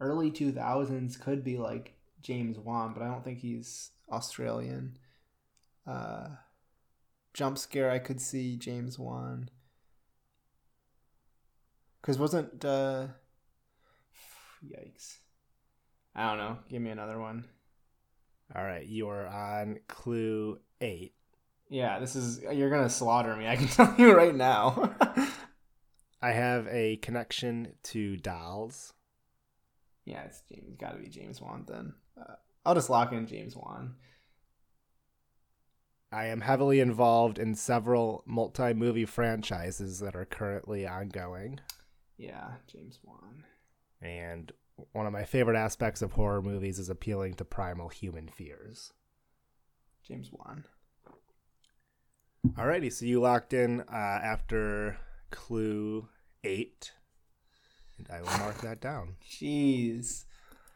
[0.00, 4.96] early two thousands could be like James Wan, but I don't think he's Australian.
[5.86, 6.30] Uh,
[7.32, 9.50] jump scare, I could see James Wan.
[12.02, 13.06] Cause wasn't uh,
[14.66, 15.18] yikes.
[16.14, 16.58] I don't know.
[16.68, 17.44] Give me another one.
[18.54, 21.14] All right, you're on clue eight.
[21.70, 23.48] Yeah, this is you're gonna slaughter me.
[23.48, 24.94] I can tell you right now.
[26.22, 28.94] I have a connection to dolls.
[30.06, 30.76] Yeah, it's James.
[30.76, 31.94] Got to be James Wan then.
[32.18, 33.96] Uh, I'll just lock in James Wan.
[36.12, 41.60] I am heavily involved in several multi movie franchises that are currently ongoing.
[42.16, 43.44] Yeah, James Wan.
[44.00, 44.52] And
[44.92, 48.92] one of my favorite aspects of horror movies is appealing to primal human fears.
[50.06, 50.64] James Wan.
[52.58, 54.98] Alrighty, so you locked in uh, after
[55.30, 56.08] clue
[56.42, 56.92] eight.
[57.98, 59.16] And I will mark that down.
[59.30, 60.24] Jeez.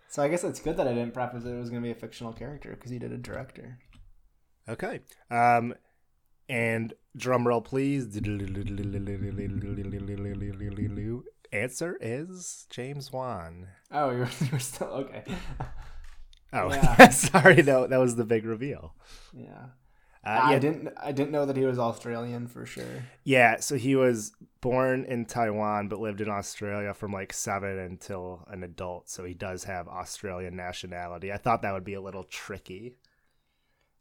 [0.08, 1.92] So I guess it's good that I didn't preface that it was going to be
[1.92, 3.78] a fictional character because he did a director.
[4.68, 5.00] Okay.
[5.30, 5.74] Um,
[6.48, 8.06] and drumroll, please.
[11.52, 13.68] Answer is James Wan.
[13.90, 15.24] Oh, you're, you're still okay.
[16.52, 17.08] Oh, Yeah.
[17.10, 17.62] sorry.
[17.62, 18.94] No, that was the big reveal.
[19.32, 19.66] yeah.
[20.26, 20.92] Uh, I didn't.
[21.00, 23.04] I didn't know that he was Australian for sure.
[23.24, 23.60] yeah.
[23.60, 28.62] So he was born in Taiwan, but lived in Australia from like seven until an
[28.64, 29.08] adult.
[29.08, 31.32] So he does have Australian nationality.
[31.32, 32.96] I thought that would be a little tricky.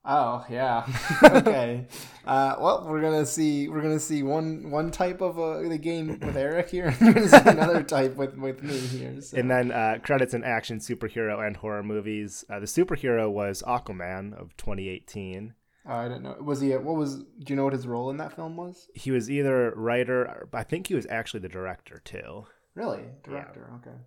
[0.10, 0.88] Oh yeah.
[1.24, 1.86] okay.
[2.26, 3.68] Uh, well, we're gonna see.
[3.68, 7.14] We're gonna see one one type of uh, the game with Eric here, and we're
[7.14, 9.20] gonna see another type with with me here.
[9.20, 9.38] So.
[9.38, 12.46] And then uh, credits in action, superhero, and horror movies.
[12.50, 15.54] Uh, the superhero was Aquaman of 2018.
[15.86, 16.38] Oh, I didn't know.
[16.40, 16.70] Was he?
[16.72, 17.18] What was?
[17.18, 18.88] Do you know what his role in that film was?
[18.94, 22.46] He was either writer, or, I think he was actually the director too.
[22.76, 23.74] Really, director.
[23.82, 23.98] Okay.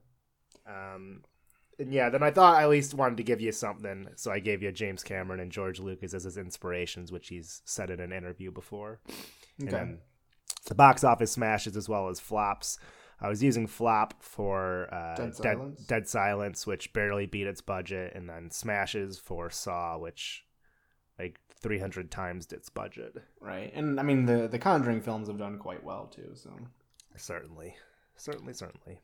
[0.67, 1.25] Um,
[1.81, 4.39] and yeah, then I thought I at least wanted to give you something, so I
[4.39, 8.13] gave you James Cameron and George Lucas as his inspirations, which he's said in an
[8.13, 9.01] interview before.
[9.59, 9.77] And Okay.
[9.77, 9.99] then
[10.67, 12.79] the box office smashes as well as flops.
[13.21, 15.87] I was using flop for uh, Dead Dead, Silence?
[15.87, 20.45] Dead Silence, which barely beat its budget, and then smashes for Saw, which
[21.19, 23.17] like 300 times its budget.
[23.41, 26.31] Right, and I mean the the Conjuring films have done quite well too.
[26.35, 26.51] So,
[27.17, 27.77] Certainly,
[28.17, 29.01] certainly, certainly.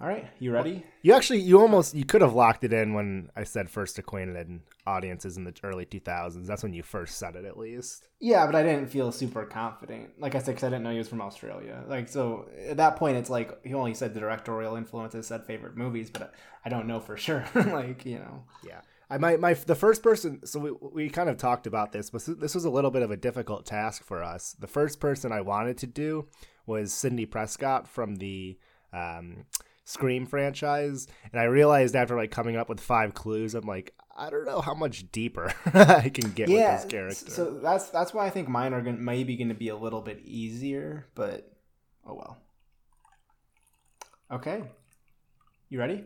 [0.00, 0.82] All right, you ready?
[1.02, 4.34] You actually, you almost, you could have locked it in when I said first acquainted
[4.36, 6.46] in audiences in the early 2000s.
[6.46, 8.08] That's when you first said it, at least.
[8.18, 10.18] Yeah, but I didn't feel super confident.
[10.18, 11.84] Like I said, because I didn't know he was from Australia.
[11.86, 15.76] Like so, at that point, it's like he only said the directorial influences, said favorite
[15.76, 16.32] movies, but
[16.64, 17.44] I don't know for sure.
[17.54, 18.80] like you know, Yeah.
[19.12, 22.22] I might, my, the first person, so we, we kind of talked about this, but
[22.38, 24.54] this was a little bit of a difficult task for us.
[24.60, 26.28] The first person I wanted to do
[26.64, 28.56] was Sidney Prescott from the,
[28.92, 29.46] um,
[29.90, 34.30] Scream franchise, and I realized after like coming up with five clues, I'm like, I
[34.30, 36.74] don't know how much deeper I can get yeah.
[36.74, 37.30] with this character.
[37.30, 40.00] So that's that's why I think mine are gonna, maybe going to be a little
[40.00, 41.52] bit easier, but
[42.06, 42.38] oh well.
[44.30, 44.62] Okay,
[45.68, 46.04] you ready?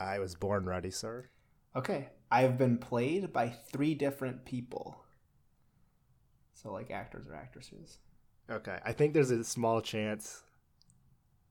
[0.00, 1.28] I was born ready, sir.
[1.76, 5.04] Okay, I've been played by three different people.
[6.52, 7.98] So like actors or actresses.
[8.50, 10.42] Okay, I think there's a small chance.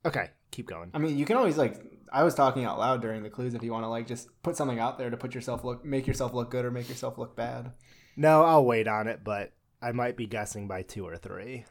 [0.06, 0.92] Okay, keep going.
[0.94, 1.82] I mean, you can always like
[2.12, 4.56] I was talking out loud during the clues if you want to like just put
[4.56, 7.36] something out there to put yourself look make yourself look good or make yourself look
[7.36, 7.72] bad.
[8.16, 11.66] No, I'll wait on it, but I might be guessing by two or three.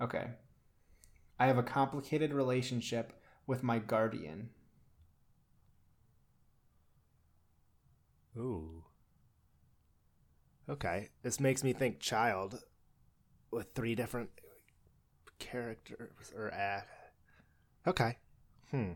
[0.00, 0.26] Okay.
[1.38, 3.12] I have a complicated relationship
[3.46, 4.50] with my guardian.
[8.36, 8.84] Ooh.
[10.68, 12.62] Okay, this makes me think child
[13.50, 14.30] with three different
[15.38, 16.88] characters or act.
[17.86, 18.16] Okay.
[18.70, 18.92] Hmm.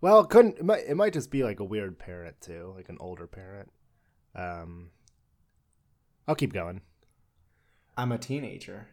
[0.00, 2.88] Well, it couldn't it might it might just be like a weird parent too, like
[2.88, 3.70] an older parent.
[4.34, 4.90] Um
[6.26, 6.80] I'll keep going.
[7.96, 8.88] I'm a teenager.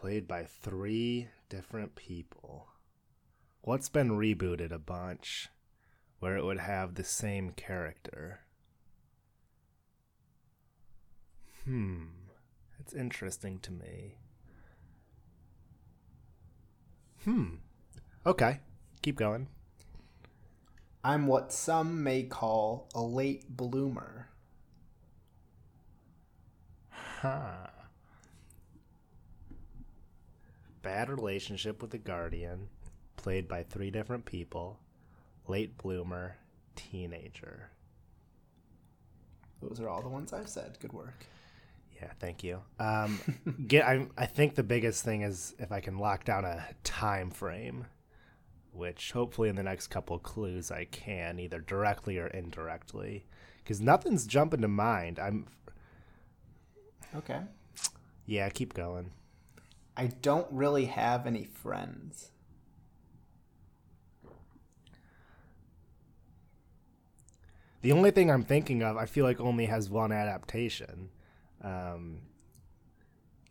[0.00, 2.68] Played by three different people.
[3.62, 5.48] What's been rebooted a bunch
[6.20, 8.40] where it would have the same character?
[11.64, 12.06] Hmm.
[12.78, 14.18] That's interesting to me.
[17.28, 17.56] Hmm.
[18.24, 18.60] Okay.
[19.02, 19.48] Keep going.
[21.04, 24.30] I'm what some may call a late bloomer.
[26.88, 27.66] Huh.
[30.80, 32.70] Bad relationship with the guardian,
[33.18, 34.78] played by three different people.
[35.46, 36.36] Late bloomer,
[36.76, 37.68] teenager.
[39.60, 40.78] Those are all the ones I've said.
[40.80, 41.26] Good work.
[42.00, 42.60] Yeah, thank you.
[42.78, 43.18] Um,
[43.66, 43.84] get.
[43.84, 44.06] I.
[44.16, 47.86] I think the biggest thing is if I can lock down a time frame,
[48.72, 53.26] which hopefully in the next couple clues I can either directly or indirectly,
[53.58, 55.18] because nothing's jumping to mind.
[55.18, 55.46] I'm.
[57.16, 57.40] Okay.
[58.26, 59.10] Yeah, keep going.
[59.96, 62.30] I don't really have any friends.
[67.80, 71.10] The only thing I'm thinking of, I feel like only has one adaptation.
[71.62, 72.20] Um,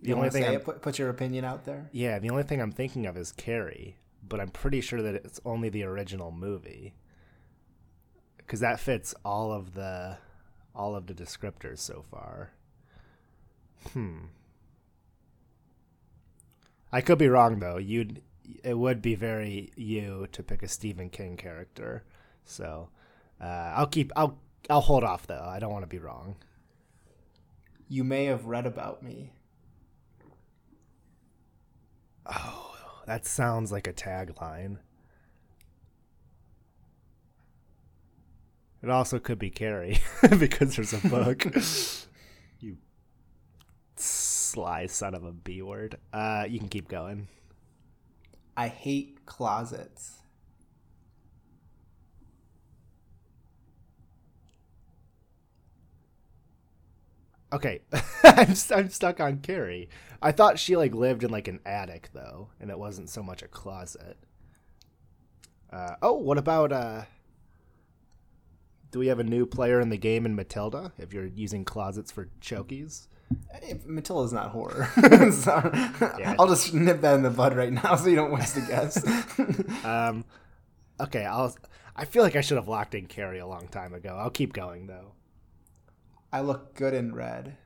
[0.01, 0.63] The You only thing it?
[0.63, 1.89] Put, put your opinion out there.
[1.91, 5.39] Yeah, the only thing I'm thinking of is Carrie, but I'm pretty sure that it's
[5.45, 6.93] only the original movie.
[8.47, 10.17] Cuz that fits all of the
[10.73, 12.51] all of the descriptors so far.
[13.93, 14.25] Hmm.
[16.91, 17.77] I could be wrong though.
[17.77, 18.21] You'd
[18.63, 22.03] it would be very you to pick a Stephen King character.
[22.45, 22.89] So,
[23.41, 24.39] uh, I'll keep I'll
[24.69, 25.43] I'll hold off though.
[25.45, 26.35] I don't want to be wrong.
[27.89, 29.31] You may have read about me.
[32.25, 34.79] Oh, that sounds like a tagline.
[38.83, 39.99] It also could be Carrie
[40.39, 41.45] because there's a book.
[42.59, 42.77] you
[43.95, 45.97] sly son of a B word.
[46.13, 47.27] Uh, you can keep going.
[48.55, 50.17] I hate closets.
[57.53, 57.79] Okay,
[58.23, 59.89] I'm, st- I'm stuck on Carrie.
[60.21, 63.41] I thought she like lived in like an attic though, and it wasn't so much
[63.41, 64.17] a closet.
[65.71, 67.03] Uh, oh, what about uh?
[68.91, 70.93] Do we have a new player in the game in Matilda?
[70.97, 73.07] If you're using closets for chokies,
[73.61, 74.89] If Matilda's not horror.
[75.31, 75.69] so,
[76.17, 76.35] Yeah.
[76.39, 79.05] I'll just nip that in the bud right now so you don't waste a guess.
[79.85, 80.23] um,
[80.99, 81.55] okay, I'll.
[81.95, 84.15] I feel like I should have locked in Carrie a long time ago.
[84.17, 85.13] I'll keep going though.
[86.31, 87.57] I look good in red.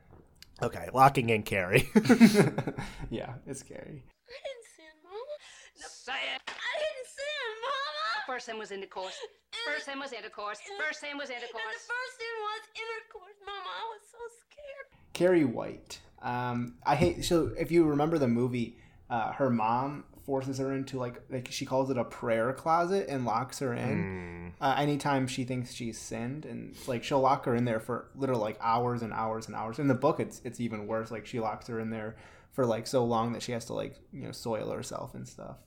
[0.61, 1.89] Okay, locking in Carrie.
[3.09, 4.03] yeah, it's scary.
[4.29, 5.35] I didn't see him, Mama.
[5.79, 6.41] No, Say it.
[6.47, 8.25] I didn't see him, Mama.
[8.27, 9.17] First thing was intercourse.
[9.65, 10.59] First thing was intercourse.
[10.77, 11.63] First thing was And the intercourse.
[11.63, 13.69] first thing was intercourse, Mama.
[13.69, 15.03] I was so scared.
[15.13, 15.99] Carrie White.
[16.21, 17.25] Um, I hate.
[17.25, 18.77] So if you remember the movie,
[19.09, 23.25] uh, her mom forces her into like like she calls it a prayer closet and
[23.25, 24.53] locks her in.
[24.61, 28.39] Uh, anytime she thinks she's sinned, and like she'll lock her in there for literal
[28.39, 29.77] like hours and hours and hours.
[29.77, 31.11] In the book, it's it's even worse.
[31.11, 32.15] Like she locks her in there
[32.53, 35.57] for like so long that she has to like you know soil herself and stuff.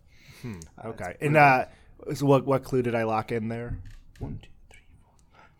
[0.43, 1.67] Uh, okay, and uh,
[2.15, 3.79] so what what clue did I lock in there?
[4.19, 5.51] One, two, three, four, five.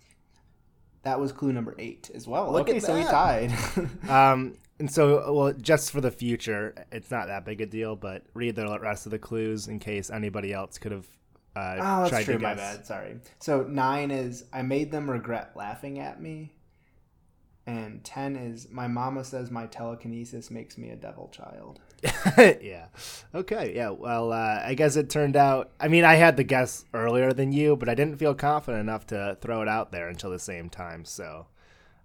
[1.03, 2.51] That was clue number eight as well.
[2.51, 3.53] Look okay, at so we tied.
[4.09, 8.23] Um, and so, well, just for the future, it's not that big a deal, but
[8.35, 11.07] read the rest of the clues in case anybody else could have
[11.57, 12.35] uh, Oh, that's tried true.
[12.35, 12.77] to My guess.
[12.79, 12.87] bad.
[12.87, 13.17] Sorry.
[13.39, 16.53] So nine is I made them regret laughing at me,
[17.67, 21.81] and ten is my mama says my telekinesis makes me a devil child.
[22.37, 22.87] yeah.
[23.35, 23.73] Okay.
[23.75, 23.91] Yeah.
[23.91, 25.71] Well, uh, I guess it turned out.
[25.81, 29.07] I mean, I had the guess earlier than you, but I didn't feel confident enough
[29.07, 31.05] to throw it out there until the same time.
[31.07, 31.47] So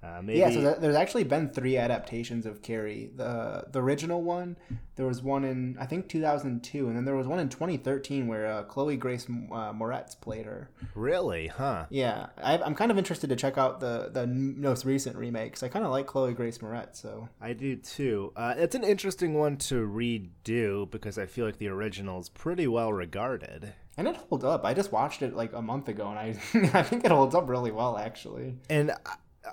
[0.02, 0.40] uh, maybe.
[0.40, 0.50] Yeah.
[0.52, 3.10] So there, there's actually been three adaptations of Carrie.
[3.16, 4.58] The the original one,
[4.96, 8.46] there was one in I think 2002, and then there was one in 2013 where
[8.48, 10.70] uh, Chloe Grace uh, Moretz played her.
[10.96, 11.86] really, huh?
[11.90, 15.64] Yeah, I, I'm kind of interested to check out the the most recent remakes.
[15.64, 18.32] I kind of like Chloe Grace Moretz, so I do too.
[18.36, 22.68] Uh, it's an interesting one to redo because I feel like the original is pretty
[22.68, 23.74] well regarded.
[23.98, 24.64] and it holds up.
[24.64, 26.28] I just watched it like a month ago, and I
[26.80, 28.56] I think it holds up really well actually.
[28.70, 28.92] and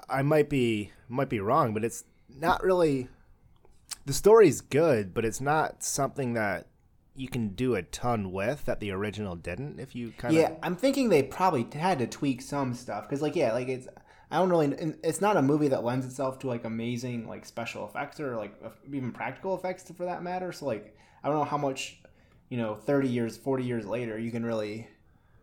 [0.08, 3.08] I, might be might be wrong, but it's not really.
[4.04, 6.66] The story's good, but it's not something that
[7.14, 9.80] you can do a ton with that the original didn't.
[9.80, 13.22] If you kind of Yeah, I'm thinking they probably had to tweak some stuff because,
[13.22, 13.88] like, yeah, like it's.
[14.30, 14.94] I don't really.
[15.04, 18.54] It's not a movie that lends itself to like amazing like special effects or like
[18.92, 20.50] even practical effects for that matter.
[20.50, 22.00] So like, I don't know how much,
[22.48, 24.88] you know, thirty years, forty years later, you can really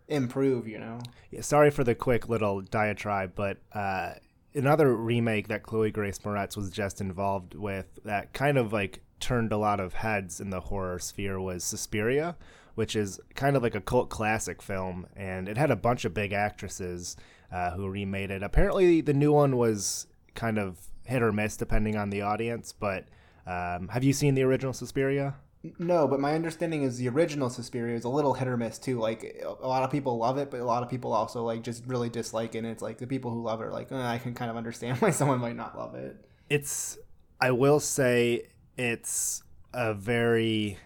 [0.09, 0.67] improve.
[0.67, 0.99] You know.
[1.31, 4.15] Yeah, sorry for the quick little diatribe, but uh,
[4.55, 9.51] another remake that Chloe Grace Moretz was just involved with that kind of like turned
[9.51, 12.35] a lot of heads in the horror sphere was Suspiria,
[12.75, 16.13] which is kind of like a cult classic film, and it had a bunch of
[16.13, 17.15] big actresses
[17.51, 18.43] uh, who remade it.
[18.43, 23.05] Apparently, the new one was kind of hit or miss depending on the audience, but.
[23.45, 25.35] Um, have you seen the original Suspiria?
[25.79, 28.99] No, but my understanding is the original Suspiria is a little hit or miss too.
[28.99, 31.85] Like a lot of people love it, but a lot of people also like just
[31.85, 32.59] really dislike it.
[32.59, 34.57] And it's like the people who love it are like, eh, I can kind of
[34.57, 36.17] understand why someone might not love it.
[36.49, 36.97] it's
[37.39, 38.43] i will say
[38.77, 40.77] it's a very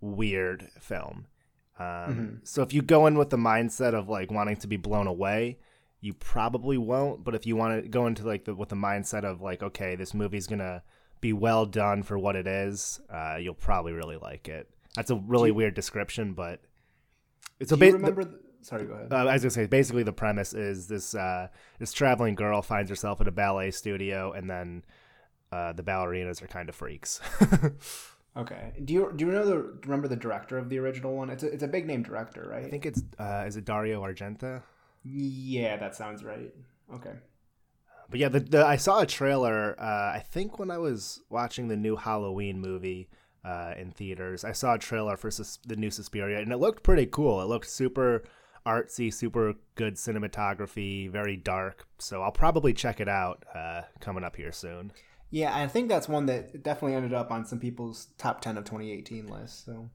[0.00, 1.26] weird film
[1.80, 5.06] um, so if you go in with the mindset of like wanting to be blown
[5.06, 5.58] away
[6.00, 9.24] you probably won't but if you want to go into like the with the mindset
[9.24, 10.82] of like okay this movie's gonna
[11.20, 15.16] be well done for what it is uh, you'll probably really like it that's a
[15.16, 16.60] really weird description but
[17.60, 18.24] it's a Do you remember?
[18.24, 19.12] The, sorry, go ahead.
[19.12, 21.48] uh, I was gonna say, basically, the premise is this: uh,
[21.80, 24.84] this traveling girl finds herself at a ballet studio, and then
[25.50, 27.20] uh, the ballerinas are kind of freaks.
[28.36, 28.72] Okay.
[28.84, 31.28] Do you do you know the remember the director of the original one?
[31.28, 32.64] It's a, it's a big name director, right?
[32.64, 34.62] I think it's uh, is it Dario Argento?
[35.02, 36.54] Yeah, that sounds right.
[36.94, 37.14] Okay.
[38.10, 39.74] But yeah, the, the I saw a trailer.
[39.78, 43.08] Uh, I think when I was watching the new Halloween movie
[43.44, 46.82] uh, in theaters, I saw a trailer for Sus- the new Suspiria, and it looked
[46.82, 47.40] pretty cool.
[47.42, 48.24] It looked super
[48.66, 51.86] artsy, super good cinematography, very dark.
[51.98, 54.92] So I'll probably check it out uh, coming up here soon.
[55.30, 58.64] Yeah, I think that's one that definitely ended up on some people's top 10 of
[58.64, 59.64] 2018 list.
[59.64, 59.90] So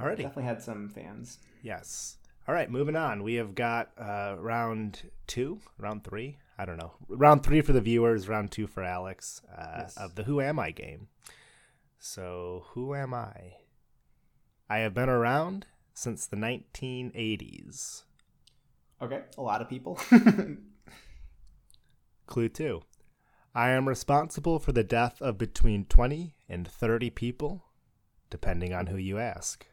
[0.00, 1.38] already definitely had some fans.
[1.62, 2.16] Yes.
[2.48, 3.22] All right, moving on.
[3.22, 6.38] We have got uh, round two, round three.
[6.60, 6.92] I don't know.
[7.08, 9.96] Round three for the viewers, round two for Alex uh, Yes.
[9.96, 11.08] of the Who Am I game.
[11.98, 13.54] So, who am I?
[14.68, 18.02] I have been around since the 1980s.
[19.00, 19.98] Okay, a lot of people.
[22.26, 22.82] Clue two.
[23.54, 27.64] I am responsible for the death of between 20 and 30 people,
[28.28, 29.66] depending on who you ask.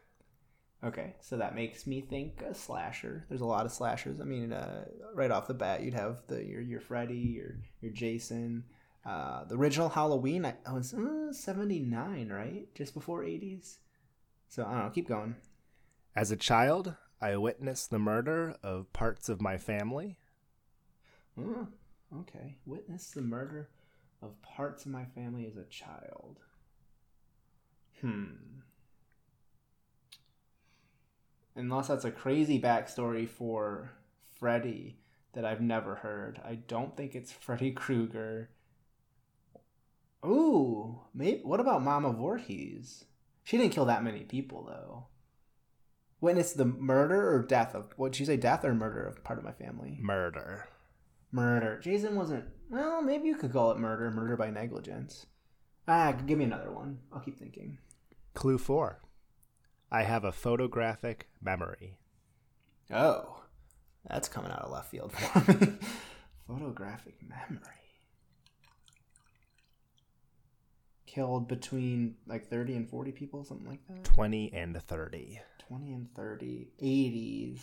[0.84, 3.24] Okay, so that makes me think a slasher.
[3.28, 4.20] There's a lot of slashers.
[4.20, 7.92] I mean, uh, right off the bat, you'd have the your your Freddy, your your
[7.92, 8.64] Jason.
[9.04, 12.66] Uh, the original Halloween, I, I was uh, 79, right?
[12.74, 13.76] Just before 80s.
[14.48, 14.90] So I don't know.
[14.90, 15.36] Keep going.
[16.14, 20.18] As a child, I witnessed the murder of parts of my family.
[21.38, 21.68] Oh,
[22.20, 22.56] okay.
[22.66, 23.70] Witnessed the murder
[24.20, 26.40] of parts of my family as a child.
[28.00, 28.24] Hmm.
[31.58, 33.90] Unless that's a crazy backstory for
[34.38, 35.00] Freddy
[35.32, 36.40] that I've never heard.
[36.44, 38.50] I don't think it's Freddy Krueger.
[40.24, 41.40] Ooh, maybe.
[41.42, 43.04] What about Mama Voorhees?
[43.42, 45.06] She didn't kill that many people though.
[46.20, 48.36] Witness the murder or death of what did you say?
[48.36, 49.98] Death or murder of part of my family?
[50.00, 50.68] Murder.
[51.32, 51.80] Murder.
[51.80, 52.44] Jason wasn't.
[52.70, 54.10] Well, maybe you could call it murder.
[54.10, 55.26] Murder by negligence.
[55.88, 56.98] Ah, give me another one.
[57.12, 57.78] I'll keep thinking.
[58.34, 59.00] Clue four.
[59.90, 61.98] I have a photographic memory.
[62.90, 63.42] Oh,
[64.08, 65.78] that's coming out of left field for me.
[66.46, 67.60] Photographic memory.
[71.06, 74.04] Killed between like 30 and 40 people, something like that.
[74.04, 75.40] 20 and 30.
[75.68, 76.68] 20 and 30.
[76.82, 77.60] 80s.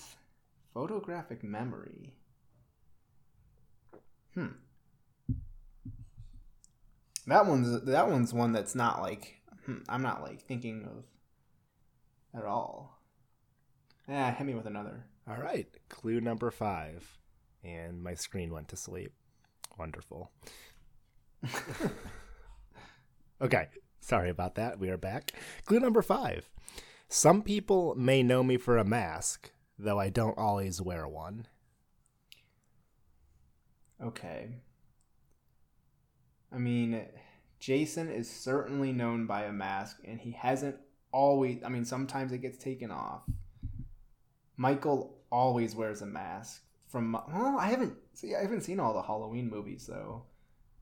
[0.74, 2.14] Photographic memory.
[4.34, 4.48] Hmm.
[7.28, 11.06] That one's that one's one that's not like hmm, I'm not like thinking of
[12.38, 13.00] at all.
[14.08, 15.06] Yeah, hit me with another.
[15.28, 15.68] All right.
[15.90, 17.20] Clue number five.
[17.64, 19.14] And my screen went to sleep.
[19.78, 20.32] Wonderful.
[23.42, 23.68] okay.
[24.00, 24.80] Sorry about that.
[24.80, 25.32] We are back.
[25.66, 26.50] Clue number five.
[27.08, 31.48] Some people may know me for a mask, though I don't always wear one.
[34.04, 34.50] Okay.
[36.52, 37.06] I mean,
[37.60, 40.78] Jason is certainly known by a mask, and he hasn't
[41.16, 41.64] always.
[41.64, 43.24] I mean, sometimes it gets taken off.
[44.58, 46.62] Michael always wears a mask.
[46.88, 50.24] From well, I haven't see, I haven't seen all the Halloween movies though,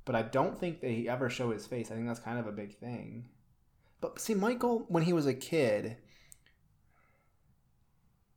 [0.06, 1.90] but I don't think they ever show his face.
[1.90, 3.30] I think that's kind of a big thing.
[4.02, 5.98] But see, Michael, when he was a kid,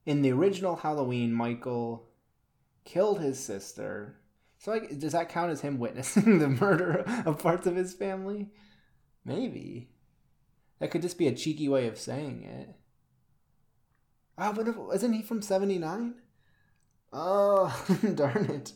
[0.05, 2.09] in the original Halloween, Michael
[2.85, 4.21] killed his sister.
[4.59, 8.49] So, like, does that count as him witnessing the murder of parts of his family?
[9.25, 9.91] Maybe.
[10.79, 12.75] That could just be a cheeky way of saying it.
[14.39, 16.15] Oh, but if, isn't he from 79?
[17.13, 18.73] Oh, darn it.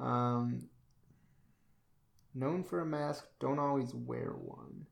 [0.00, 0.68] Um,
[2.34, 4.86] known for a mask, don't always wear one.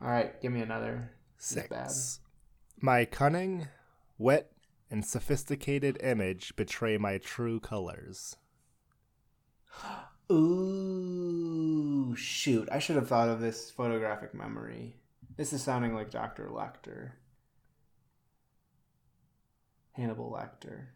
[0.00, 1.12] All right, give me another.
[1.38, 2.20] Six.
[2.80, 3.68] My cunning,
[4.18, 4.52] wet,
[4.90, 8.36] and sophisticated image betray my true colors.
[10.30, 12.68] Ooh, shoot.
[12.70, 14.96] I should have thought of this photographic memory.
[15.36, 16.48] This is sounding like Dr.
[16.48, 17.12] Lecter.
[19.92, 20.86] Hannibal Lecter.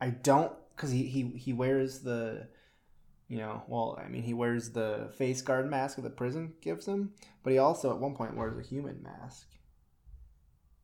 [0.00, 2.48] I don't, because he, he, he wears the,
[3.28, 6.86] you know, well, I mean, he wears the face guard mask that the prison gives
[6.86, 9.48] him, but he also at one point wears a human mask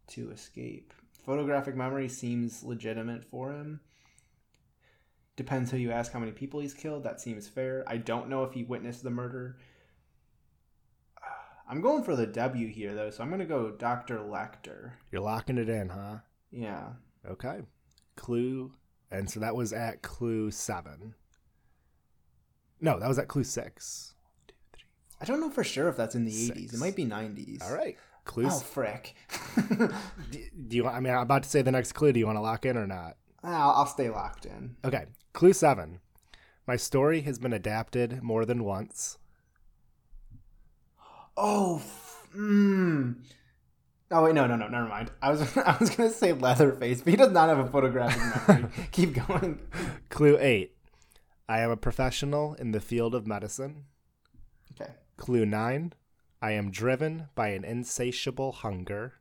[0.08, 0.92] to escape.
[1.24, 3.80] Photographic memory seems legitimate for him.
[5.36, 7.04] Depends who you ask how many people he's killed.
[7.04, 7.84] That seems fair.
[7.86, 9.56] I don't know if he witnessed the murder.
[11.68, 14.18] I'm going for the W here, though, so I'm going to go Dr.
[14.18, 14.92] Lecter.
[15.10, 16.18] You're locking it in, huh?
[16.50, 16.88] Yeah.
[17.28, 17.60] Okay.
[18.16, 18.72] Clue.
[19.10, 21.14] And so that was at clue seven.
[22.80, 24.14] No, that was at clue six.
[25.20, 26.58] I don't know for sure if that's in the Six.
[26.58, 26.74] 80s.
[26.74, 27.62] It might be 90s.
[27.62, 27.96] All right.
[28.24, 28.46] Clue.
[28.46, 29.14] Oh, frick.
[30.30, 30.86] do, do you?
[30.88, 32.12] I mean, I'm about to say the next clue.
[32.12, 33.16] Do you want to lock in or not?
[33.44, 34.76] I'll, I'll stay locked in.
[34.84, 35.06] Okay.
[35.32, 36.00] Clue seven.
[36.66, 39.18] My story has been adapted more than once.
[41.36, 43.16] Oh, f- mm.
[44.10, 45.10] Oh wait, no, no, no, never mind.
[45.22, 48.70] I was I was gonna say Leatherface, but he does not have a photographic memory.
[48.92, 49.60] Keep going.
[50.10, 50.76] Clue eight.
[51.48, 53.84] I am a professional in the field of medicine.
[54.72, 54.92] Okay.
[55.16, 55.94] Clue nine.
[56.40, 59.14] I am driven by an insatiable hunger.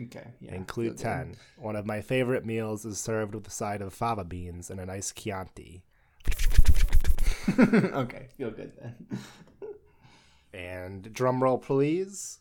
[0.00, 0.28] Okay.
[0.40, 0.54] Yeah.
[0.54, 1.02] and clue feel good.
[1.02, 1.36] 10.
[1.58, 4.86] One of my favorite meals is served with a side of fava beans and a
[4.86, 5.82] nice Chianti.
[7.58, 8.28] okay.
[8.36, 8.94] Feel good then.
[10.54, 12.38] And drum roll, please.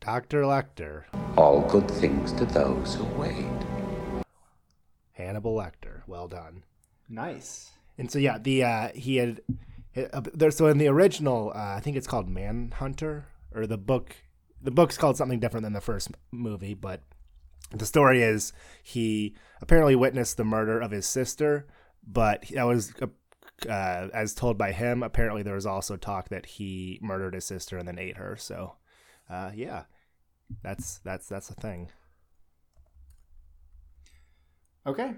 [0.00, 0.42] Dr.
[0.42, 1.04] Lecter.
[1.36, 4.24] All good things to those who wait.
[5.12, 6.02] Hannibal Lecter.
[6.06, 6.64] Well done.
[7.08, 7.72] Nice.
[7.98, 9.42] And so yeah, the uh, he had
[10.12, 10.50] uh, there.
[10.50, 14.16] So in the original, uh, I think it's called Manhunter, or the book.
[14.62, 17.02] The book's called something different than the first movie, but
[17.72, 21.66] the story is he apparently witnessed the murder of his sister,
[22.06, 23.06] but that was uh,
[23.68, 25.02] uh, as told by him.
[25.02, 28.36] Apparently, there was also talk that he murdered his sister and then ate her.
[28.36, 28.74] So,
[29.28, 29.84] uh, yeah,
[30.62, 31.90] that's that's that's a thing.
[34.86, 35.12] Okay.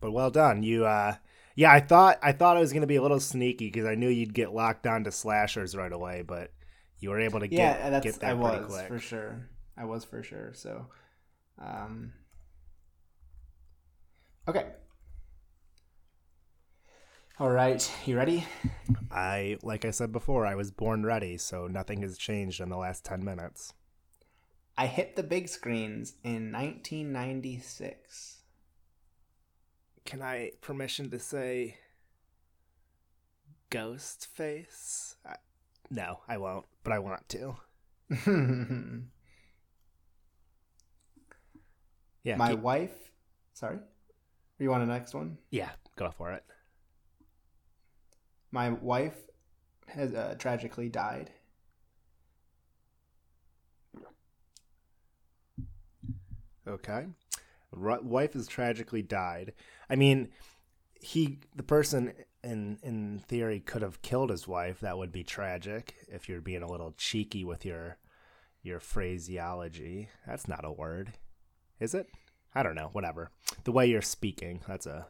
[0.00, 0.62] But well done.
[0.62, 1.14] You uh
[1.56, 4.08] yeah, I thought I thought I was gonna be a little sneaky because I knew
[4.08, 6.50] you'd get locked on to slashers right away, but
[7.04, 8.88] you were able to get yeah, that's get that I was quick.
[8.88, 9.46] for sure.
[9.76, 10.52] I was for sure.
[10.54, 10.86] So,
[11.60, 12.14] um,
[14.48, 14.68] okay.
[17.38, 18.46] All right, you ready?
[19.10, 22.78] I like I said before, I was born ready, so nothing has changed in the
[22.78, 23.74] last ten minutes.
[24.78, 28.38] I hit the big screens in 1996.
[30.06, 31.76] Can I permission to say
[33.68, 35.16] ghost face?
[35.26, 35.36] I,
[35.94, 37.56] no, I won't, but I want to.
[42.22, 42.36] Yeah.
[42.36, 43.10] My keep- wife.
[43.52, 43.78] Sorry.
[44.58, 45.36] You want a next one?
[45.50, 46.42] yeah, go for it.
[48.50, 49.28] My wife
[49.88, 51.30] has uh, tragically died.
[56.66, 57.06] Okay.
[57.72, 59.52] Ru- wife has tragically died.
[59.90, 60.28] I mean,
[61.00, 62.12] he the person
[62.44, 64.80] in in theory could have killed his wife.
[64.80, 67.98] That would be tragic if you're being a little cheeky with your
[68.62, 70.08] your phraseology.
[70.26, 71.14] That's not a word.
[71.80, 72.06] Is it?
[72.54, 73.30] I don't know, whatever.
[73.64, 75.06] The way you're speaking, that's a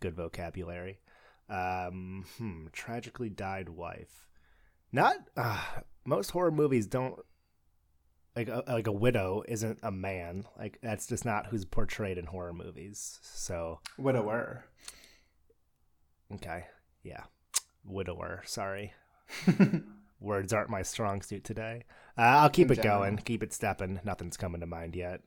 [0.00, 1.00] good vocabulary.
[1.48, 4.26] Um, hmm, tragically died wife.
[4.92, 5.62] Not uh,
[6.04, 7.18] most horror movies don't
[8.36, 10.44] like a, like a widow isn't a man.
[10.58, 13.18] Like that's just not who's portrayed in horror movies.
[13.22, 14.64] So Widower.
[16.34, 16.64] Okay,
[17.02, 17.24] yeah,
[17.84, 18.42] widower.
[18.46, 18.92] Sorry,
[20.20, 21.84] words aren't my strong suit today.
[22.18, 23.00] Uh, I'll keep In it general.
[23.00, 24.00] going, keep it stepping.
[24.04, 25.20] Nothing's coming to mind yet.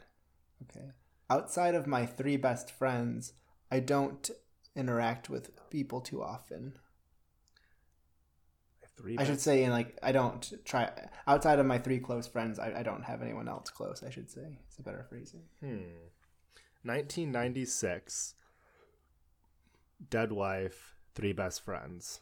[0.70, 0.88] Okay.
[1.30, 3.34] Outside of my three best friends,
[3.72, 4.30] I don't
[4.76, 6.74] interact with people too often.
[8.98, 9.18] Three.
[9.18, 10.90] I should say, in like, I don't try
[11.26, 12.60] outside of my three close friends.
[12.60, 14.04] I, I don't have anyone else close.
[14.06, 15.44] I should say it's a better phrasing.
[15.62, 15.78] Hmm.
[16.84, 18.34] 1996.
[20.08, 22.22] Dead wife, three best friends.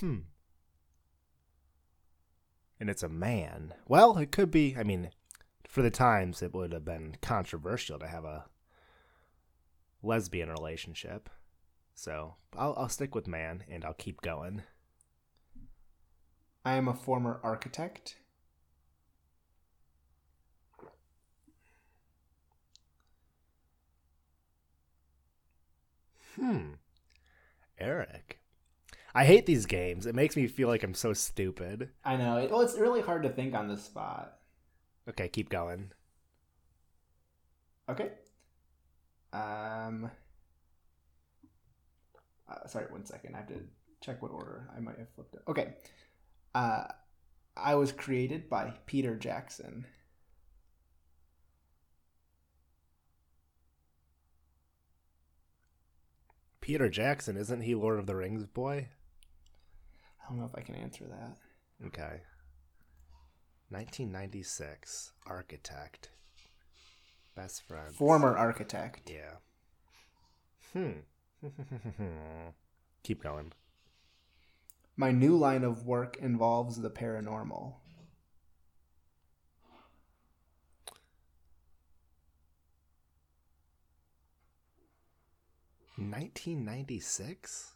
[0.00, 0.20] Hmm.
[2.80, 3.74] And it's a man.
[3.86, 4.76] Well, it could be.
[4.76, 5.10] I mean,
[5.68, 8.46] for the times, it would have been controversial to have a
[10.02, 11.28] lesbian relationship.
[11.94, 14.62] So I'll, I'll stick with man and I'll keep going.
[16.64, 18.16] I am a former architect.
[26.36, 26.74] Hmm.
[27.82, 28.38] Eric.
[29.14, 30.06] I hate these games.
[30.06, 31.90] It makes me feel like I'm so stupid.
[32.04, 32.38] I know.
[32.38, 34.38] It, well, it's really hard to think on the spot.
[35.08, 35.92] Okay, keep going.
[37.88, 38.10] Okay.
[39.32, 40.10] Um.
[42.48, 43.34] Uh, sorry, one second.
[43.34, 43.60] I have to
[44.00, 45.42] check what order I might have flipped it.
[45.48, 45.74] Okay.
[46.54, 46.84] Uh,
[47.56, 49.86] I was created by Peter Jackson.
[56.62, 58.88] Peter Jackson, isn't he Lord of the Rings boy?
[60.22, 61.36] I don't know if I can answer that.
[61.88, 62.22] Okay.
[63.68, 65.12] 1996.
[65.26, 66.10] Architect.
[67.34, 67.92] Best friend.
[67.92, 69.10] Former architect.
[69.10, 69.38] Yeah.
[70.72, 71.00] Hmm.
[73.02, 73.52] Keep going.
[74.96, 77.74] My new line of work involves the paranormal.
[85.96, 87.72] Nineteen ninety six.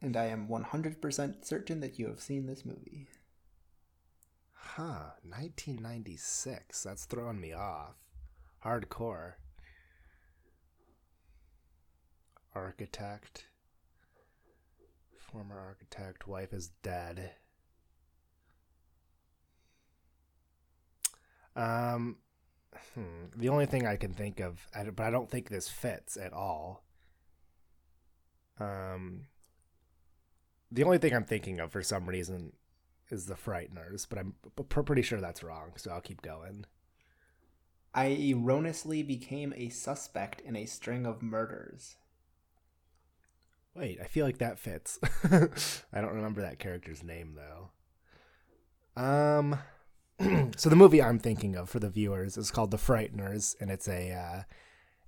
[0.00, 3.08] And I am 100% certain that you have seen this movie.
[4.52, 5.10] Huh.
[5.24, 6.82] Nineteen ninety six.
[6.84, 7.94] That's throwing me off.
[8.64, 9.34] Hardcore.
[12.54, 13.46] Architect.
[15.18, 17.32] Former architect, wife is dead.
[21.54, 22.16] Um,
[22.94, 26.32] hmm, the only thing I can think of, but I don't think this fits at
[26.32, 26.84] all.
[28.60, 29.26] Um,
[30.70, 32.52] the only thing I'm thinking of for some reason
[33.10, 34.34] is the Frighteners, but I'm
[34.68, 36.66] pretty sure that's wrong, so I'll keep going.
[37.94, 41.96] I erroneously became a suspect in a string of murders.
[43.74, 44.98] Wait, I feel like that fits.
[45.24, 47.70] I don't remember that character's name though.
[49.00, 49.58] Um,
[50.56, 53.88] so the movie I'm thinking of for the viewers is called The Frighteners, and it's
[53.88, 54.42] a uh,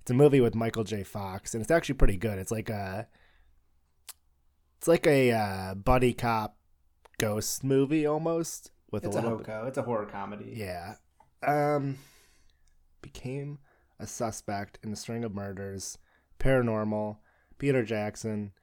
[0.01, 1.03] it's a movie with Michael J.
[1.03, 2.39] Fox, and it's actually pretty good.
[2.39, 3.07] It's like a
[4.77, 6.57] it's like a uh, buddy cop
[7.19, 9.67] ghost movie almost with It's a a bit, hoco.
[9.67, 10.53] It's a horror comedy.
[10.55, 10.95] yeah.
[11.43, 11.97] Um,
[13.01, 13.59] became
[13.99, 15.97] a suspect in a string of murders.
[16.39, 17.17] Paranormal.
[17.57, 18.53] Peter Jackson.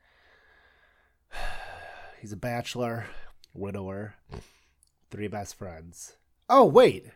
[2.20, 3.06] He's a bachelor,
[3.54, 4.14] widower,
[5.10, 6.16] three best friends.
[6.48, 7.06] Oh wait,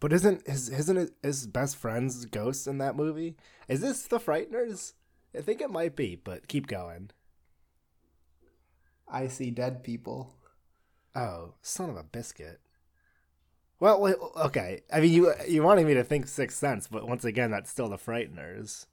[0.00, 3.36] but isn't his isn't his, best friend's ghost in that movie?
[3.68, 4.94] Is this the Frighteners?
[5.36, 7.10] I think it might be, but keep going.
[9.06, 10.34] I see dead people.
[11.14, 12.60] Oh, son of a biscuit.
[13.78, 14.82] Well, okay.
[14.92, 17.88] I mean, you you wanted me to think Sixth Sense, but once again, that's still
[17.88, 18.86] the Frighteners.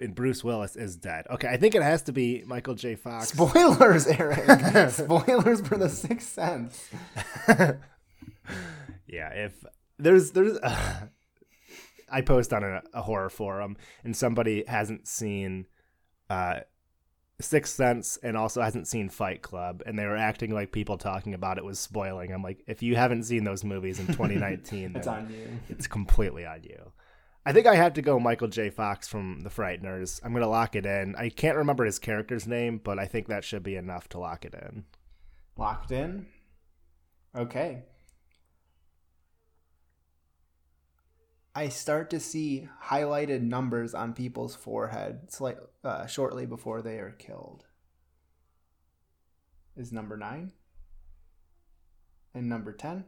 [0.00, 1.26] And Bruce Willis is dead.
[1.30, 2.94] Okay, I think it has to be Michael J.
[2.94, 3.28] Fox.
[3.28, 4.90] Spoilers, Eric.
[4.90, 6.88] Spoilers for the Sixth Sense.
[9.06, 9.64] yeah, if
[9.98, 10.58] there's there's,
[12.12, 15.66] I post on a, a horror forum, and somebody hasn't seen
[16.28, 16.60] uh,
[17.40, 21.34] Sixth Sense and also hasn't seen Fight Club, and they were acting like people talking
[21.34, 22.32] about it was spoiling.
[22.32, 25.48] I'm like, if you haven't seen those movies in 2019, It's on you.
[25.68, 26.92] it's completely on you.
[27.44, 28.68] I think I have to go Michael J.
[28.68, 30.20] Fox from The Frighteners.
[30.22, 31.14] I'm gonna lock it in.
[31.16, 34.44] I can't remember his character's name, but I think that should be enough to lock
[34.44, 34.84] it in.
[35.56, 36.26] Locked in.
[37.34, 37.84] Okay.
[41.54, 47.10] I start to see highlighted numbers on people's foreheads slight, uh, shortly before they are
[47.18, 47.64] killed.
[49.76, 50.52] Is number nine.
[52.34, 53.04] And number 10.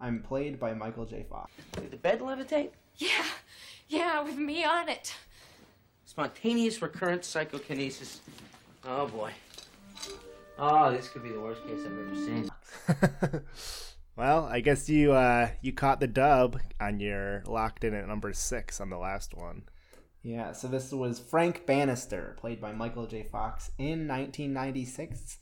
[0.00, 1.26] I'm played by Michael J.
[1.28, 1.52] Fox.
[1.72, 2.70] Did the bed levitate?
[2.98, 3.24] Yeah,
[3.88, 5.14] yeah, with me on it.
[6.04, 8.20] Spontaneous recurrent psychokinesis.
[8.84, 9.32] Oh boy.
[10.58, 13.42] Oh, this could be the worst case I've ever seen.
[14.16, 18.32] well, I guess you uh, you caught the dub on your locked in at number
[18.32, 19.62] six on the last one.
[20.22, 23.22] Yeah, so this was Frank Bannister, played by Michael J.
[23.22, 25.38] Fox in 1996.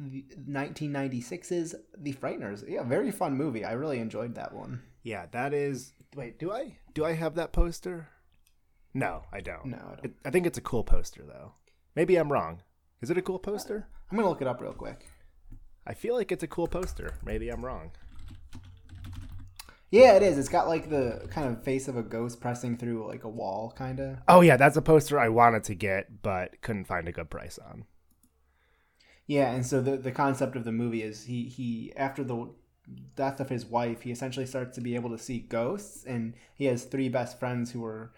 [0.00, 2.68] The 1996's The Frighteners.
[2.68, 3.64] Yeah, very fun movie.
[3.64, 4.82] I really enjoyed that one.
[5.02, 5.92] Yeah, that is.
[6.14, 8.08] Wait, do I do I have that poster?
[8.94, 9.66] No, I don't.
[9.66, 10.04] No, I don't.
[10.04, 11.52] It, I think it's a cool poster though.
[11.94, 12.62] Maybe I'm wrong.
[13.00, 13.88] Is it a cool poster?
[14.10, 15.06] I'm gonna look it up real quick.
[15.86, 17.14] I feel like it's a cool poster.
[17.24, 17.90] Maybe I'm wrong.
[19.90, 20.36] Yeah, it is.
[20.36, 23.72] It's got like the kind of face of a ghost pressing through like a wall,
[23.76, 24.18] kind of.
[24.28, 27.58] Oh yeah, that's a poster I wanted to get but couldn't find a good price
[27.58, 27.84] on.
[29.28, 32.48] Yeah, and so the the concept of the movie is he he after the
[33.14, 36.64] death of his wife, he essentially starts to be able to see ghosts, and he
[36.64, 38.10] has three best friends who are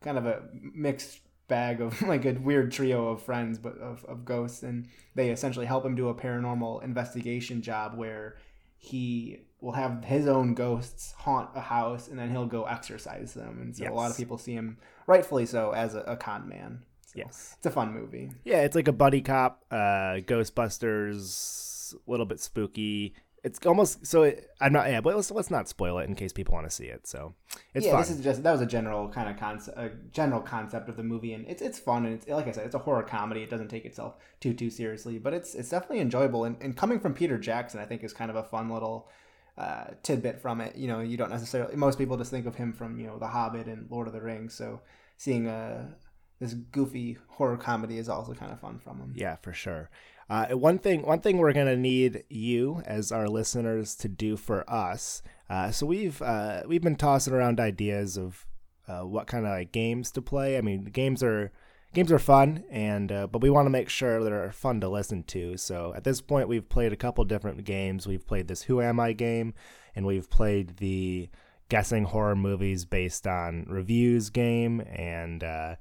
[0.00, 4.24] kind of a mixed bag of like a weird trio of friends, but of, of
[4.24, 8.38] ghosts, and they essentially help him do a paranormal investigation job where
[8.78, 13.58] he will have his own ghosts haunt a house, and then he'll go exorcise them,
[13.60, 16.82] and so a lot of people see him, rightfully so, as a, a con man.
[17.14, 17.54] So Yes.
[17.58, 18.30] it's a fun movie.
[18.44, 23.14] Yeah, it's like a buddy cop, uh, Ghostbusters, a little bit spooky.
[23.42, 24.22] It's almost so.
[24.22, 24.88] It, I'm not.
[24.88, 27.06] Yeah, but let's let's not spoil it in case people want to see it.
[27.06, 27.34] So
[27.74, 28.00] it's yeah, fun.
[28.00, 31.02] this is just that was a general kind of concept, a general concept of the
[31.02, 33.42] movie, and it's it's fun and it's like I said, it's a horror comedy.
[33.42, 36.44] It doesn't take itself too too seriously, but it's it's definitely enjoyable.
[36.44, 39.10] And, and coming from Peter Jackson, I think is kind of a fun little
[39.58, 40.74] uh, tidbit from it.
[40.76, 43.28] You know, you don't necessarily most people just think of him from you know The
[43.28, 44.54] Hobbit and Lord of the Rings.
[44.54, 44.80] So
[45.18, 45.94] seeing a
[46.40, 49.12] this goofy horror comedy is also kind of fun from him.
[49.14, 49.90] Yeah, for sure.
[50.28, 54.68] Uh, one thing, one thing we're gonna need you as our listeners to do for
[54.68, 55.22] us.
[55.48, 58.46] Uh, so we've uh, we've been tossing around ideas of
[58.88, 60.58] uh, what kind of like, games to play.
[60.58, 61.52] I mean, games are
[61.92, 65.22] games are fun, and uh, but we want to make sure they're fun to listen
[65.24, 65.56] to.
[65.56, 68.06] So at this point, we've played a couple different games.
[68.06, 69.54] We've played this Who Am I game,
[69.94, 71.28] and we've played the
[71.68, 75.76] guessing horror movies based on reviews game, and uh,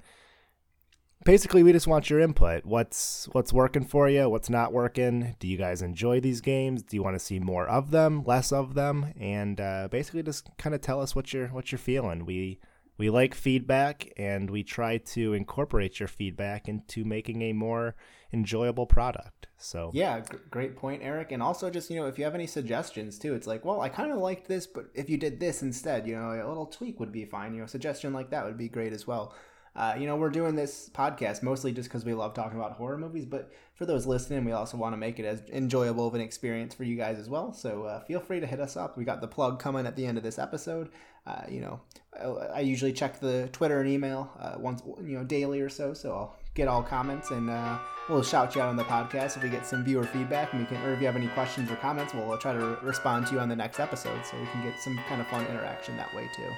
[1.26, 5.48] basically we just want your input what's what's working for you what's not working do
[5.48, 8.74] you guys enjoy these games do you want to see more of them less of
[8.74, 12.60] them and uh, basically just kind of tell us what you're what you're feeling we
[12.98, 17.96] we like feedback and we try to incorporate your feedback into making a more
[18.32, 19.48] enjoyable product.
[19.58, 21.32] So Yeah, g- great point, Eric.
[21.32, 23.90] And also, just you know, if you have any suggestions too, it's like, well, I
[23.90, 27.00] kind of liked this, but if you did this instead, you know, a little tweak
[27.00, 27.54] would be fine.
[27.54, 29.34] You know, a suggestion like that would be great as well.
[29.76, 32.98] Uh, you know, we're doing this podcast mostly just because we love talking about horror
[32.98, 36.22] movies, but for those listening, we also want to make it as enjoyable of an
[36.22, 37.52] experience for you guys as well.
[37.54, 38.98] So uh, feel free to hit us up.
[38.98, 40.90] We got the plug coming at the end of this episode.
[41.26, 41.80] Uh, you know,
[42.20, 45.94] I, I usually check the Twitter and email uh, once, you know, daily or so.
[45.94, 49.44] So I'll get all comments and uh, we'll shout you out on the podcast if
[49.44, 51.78] we get some viewer feedback and we can, or if you have any questions or
[51.78, 54.62] comments, we'll try to re- respond to you on the next episode so we can
[54.64, 56.52] get some kind of fun interaction that way too.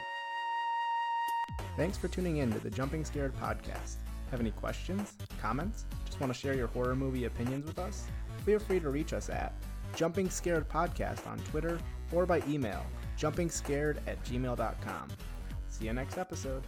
[1.78, 3.96] Thanks for tuning in to the Jumping Scared podcast.
[4.32, 5.86] Have any questions, comments?
[6.06, 8.06] Just want to share your horror movie opinions with us?
[8.46, 9.54] Feel free to reach us at
[9.96, 11.80] Jumping Scared Podcast on Twitter
[12.12, 12.86] or by email,
[13.18, 15.10] jumpingscared at gmail.com.
[15.70, 16.64] See you next episode.